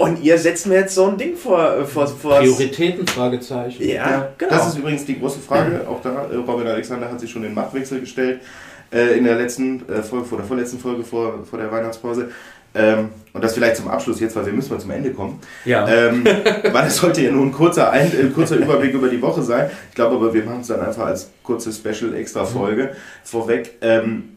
[0.00, 1.76] Und ihr setzt mir jetzt so ein Ding vor.
[1.76, 3.86] äh, vor, vor Prioritäten, Fragezeichen.
[3.86, 4.50] Ja, genau.
[4.50, 5.86] Das ist übrigens die große Frage.
[5.86, 8.40] Auch da, äh, Robin Alexander hat sich schon den Machtwechsel gestellt
[8.90, 12.30] äh, in der letzten äh, Folge, vor der vorletzten Folge vor, vor der Weihnachtspause.
[12.74, 15.38] Ähm, und das vielleicht zum Abschluss jetzt, weil wir müssen mal zum Ende kommen.
[15.66, 15.86] Ja.
[15.86, 16.24] Ähm,
[16.72, 19.70] weil es sollte ja nur ein kurzer, ein, äh, kurzer Überblick über die Woche sein.
[19.90, 22.92] Ich glaube aber, wir machen es dann einfach als kurze Special-Extra-Folge
[23.22, 23.76] vorweg.
[23.82, 24.30] Ähm,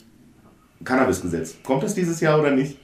[0.84, 1.56] Cannabis-Gesetz.
[1.64, 2.78] Kommt es dieses Jahr oder nicht?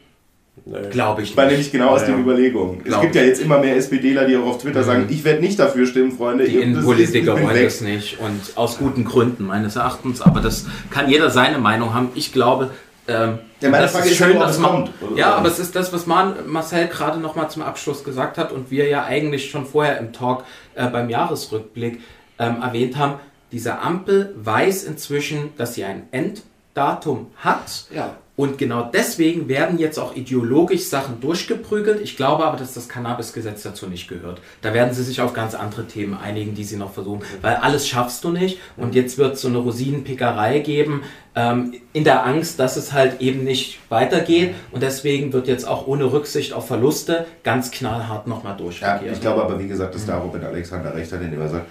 [0.91, 1.53] Glaube ich Weil nicht.
[1.53, 2.19] nämlich genau aus Ja, den.
[2.21, 2.81] Überlegungen.
[2.85, 5.57] Es gibt ja jetzt immer mehr SPDler, die auch auf Twitter sagen, ich werde nicht
[5.59, 6.45] dafür stimmen, Freunde.
[6.45, 7.65] Die Innenpolitiker wollen weg.
[7.65, 12.09] das nicht und aus guten Gründen meines Erachtens, aber das kann jeder seine Meinung haben.
[12.15, 12.71] Ich glaube,
[13.07, 15.91] ähm, Ja, meine das Frage ist schön, dass man, kommt, ja, aber es ist das,
[15.91, 19.97] was Marcel gerade noch mal zum Abschluss gesagt hat und wir ja eigentlich schon vorher
[19.99, 20.43] im Talk
[20.75, 21.99] äh, beim Jahresrückblick
[22.37, 23.15] ähm, erwähnt haben.
[23.51, 27.85] Diese Ampel weiß inzwischen, dass sie ein Enddatum hat.
[27.93, 28.15] Ja.
[28.39, 31.99] Und genau deswegen werden jetzt auch ideologisch Sachen durchgeprügelt.
[32.01, 34.39] Ich glaube aber, dass das Cannabis-Gesetz dazu nicht gehört.
[34.61, 37.21] Da werden sie sich auf ganz andere Themen einigen, die sie noch versuchen.
[37.41, 38.57] Weil alles schaffst du nicht.
[38.77, 41.03] Und jetzt wird es so eine Rosinenpickerei geben,
[41.35, 44.55] ähm, in der Angst, dass es halt eben nicht weitergeht.
[44.71, 49.15] Und deswegen wird jetzt auch ohne Rücksicht auf Verluste ganz knallhart nochmal Ja, durchregiert.
[49.15, 51.65] ich glaube aber, wie gesagt, dass da Robin Alexander recht hat, indem er sagt,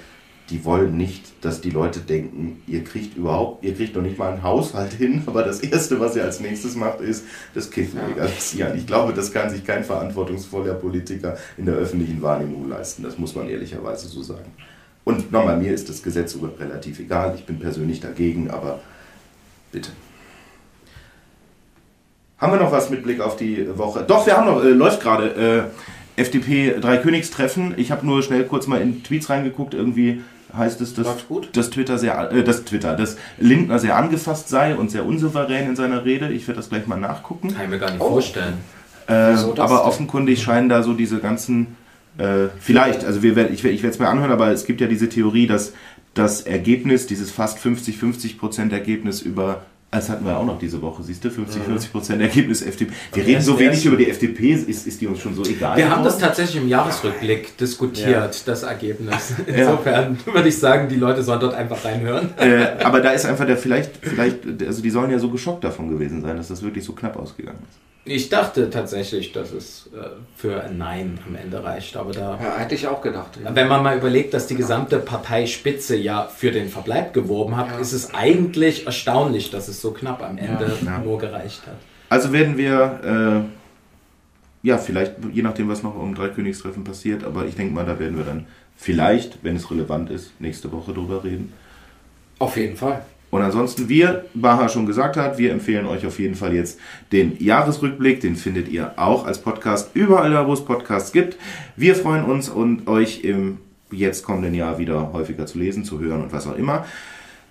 [0.50, 4.32] die wollen nicht, dass die Leute denken, ihr kriegt überhaupt, ihr kriegt noch nicht mal
[4.32, 7.24] einen Haushalt hin, aber das Erste, was ihr als nächstes macht, ist
[7.54, 8.76] das Kiffen legalisieren.
[8.76, 13.02] Ich glaube, das kann sich kein verantwortungsvoller Politiker in der öffentlichen Wahrnehmung leisten.
[13.02, 14.52] Das muss man ehrlicherweise so sagen.
[15.04, 17.34] Und nochmal, mir ist das Gesetz sogar relativ egal.
[17.34, 18.80] Ich bin persönlich dagegen, aber
[19.72, 19.90] bitte.
[22.38, 24.04] Haben wir noch was mit Blick auf die Woche?
[24.06, 25.70] Doch, wir haben noch, äh, läuft gerade
[26.16, 27.74] äh, FDP Dreikönigstreffen.
[27.76, 29.74] Ich habe nur schnell kurz mal in Tweets reingeguckt.
[29.74, 30.22] Irgendwie
[30.56, 31.06] heißt es, dass,
[31.52, 35.76] dass Twitter sehr, äh, dass Twitter, dass Lindner sehr angefasst sei und sehr unsouverän in
[35.76, 36.30] seiner Rede.
[36.30, 37.52] Ich werde das gleich mal nachgucken.
[37.54, 38.10] Kann ich mir gar nicht Oh.
[38.10, 38.54] vorstellen.
[39.06, 39.68] Äh, aber denn?
[39.68, 41.76] offenkundig scheinen da so diese ganzen,
[42.18, 45.08] äh, vielleicht, also wir, ich, ich werde es mir anhören, aber es gibt ja diese
[45.08, 45.72] Theorie, dass
[46.14, 51.24] das Ergebnis, dieses fast 50-50% Ergebnis über, das hatten wir auch noch diese Woche, siehst
[51.24, 52.92] du, 50-50% Ergebnis FDP.
[53.14, 55.78] Wir reden so wenig über die FDP, ist, ist die uns schon so egal?
[55.78, 59.34] Wir haben das tatsächlich im Jahresrückblick diskutiert, das Ergebnis.
[59.46, 62.30] Insofern würde ich sagen, die Leute sollen dort einfach reinhören.
[62.36, 65.88] äh, aber da ist einfach der, vielleicht, vielleicht, also die sollen ja so geschockt davon
[65.88, 67.78] gewesen sein, dass das wirklich so knapp ausgegangen ist.
[68.04, 69.98] Ich dachte tatsächlich, dass es äh,
[70.34, 71.94] für ein Nein am Ende reicht.
[71.96, 73.38] Aber da, Ja, hätte ich auch gedacht.
[73.42, 73.54] Ja.
[73.54, 77.78] wenn man mal überlegt, dass die gesamte Parteispitze ja für den Verbleib geworben hat, Ja.
[77.78, 80.72] ist es eigentlich erstaunlich, dass es so knapp am Ende
[81.04, 81.76] nur gereicht hat.
[82.08, 83.44] Also werden wir,
[84.64, 87.98] äh, ja, vielleicht, je nachdem, was noch um Dreikönigstreffen passiert, aber ich denke mal, da
[87.98, 88.46] werden wir dann
[88.76, 91.52] vielleicht, wenn es relevant ist, nächste Woche drüber reden.
[92.38, 93.02] Auf jeden Fall.
[93.30, 96.78] Und ansonsten, wir, Baha schon gesagt hat, wir empfehlen euch auf jeden Fall jetzt
[97.12, 98.20] den Jahresrückblick.
[98.20, 101.36] Den findet ihr auch als Podcast überall da, wo es Podcasts gibt.
[101.76, 103.58] Wir freuen uns und euch im
[103.90, 106.86] jetzt kommenden Jahr wieder häufiger zu lesen, zu hören und was auch immer.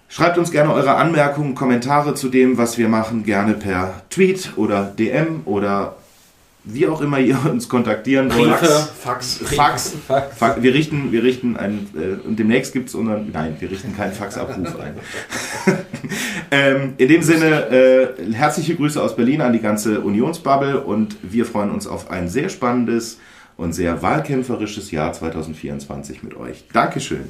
[0.09, 4.83] Schreibt uns gerne eure Anmerkungen, Kommentare zu dem, was wir machen, gerne per Tweet oder
[4.83, 5.97] DM oder
[6.69, 8.55] wie auch immer ihr uns kontaktieren wollt.
[8.55, 9.39] Fax.
[9.43, 9.93] Fax.
[10.07, 10.37] Fax.
[10.37, 13.95] Fa- Wir richten, wir richten einen, äh, und demnächst gibt es unseren, nein, wir richten
[13.95, 14.93] keinen Faxabruf ein.
[16.51, 21.45] ähm, in dem Sinne, äh, herzliche Grüße aus Berlin an die ganze Unionsbubble und wir
[21.45, 23.19] freuen uns auf ein sehr spannendes
[23.55, 26.65] und sehr wahlkämpferisches Jahr 2024 mit euch.
[26.73, 27.25] Dankeschön.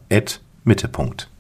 [0.64, 1.32] @mittepunkt.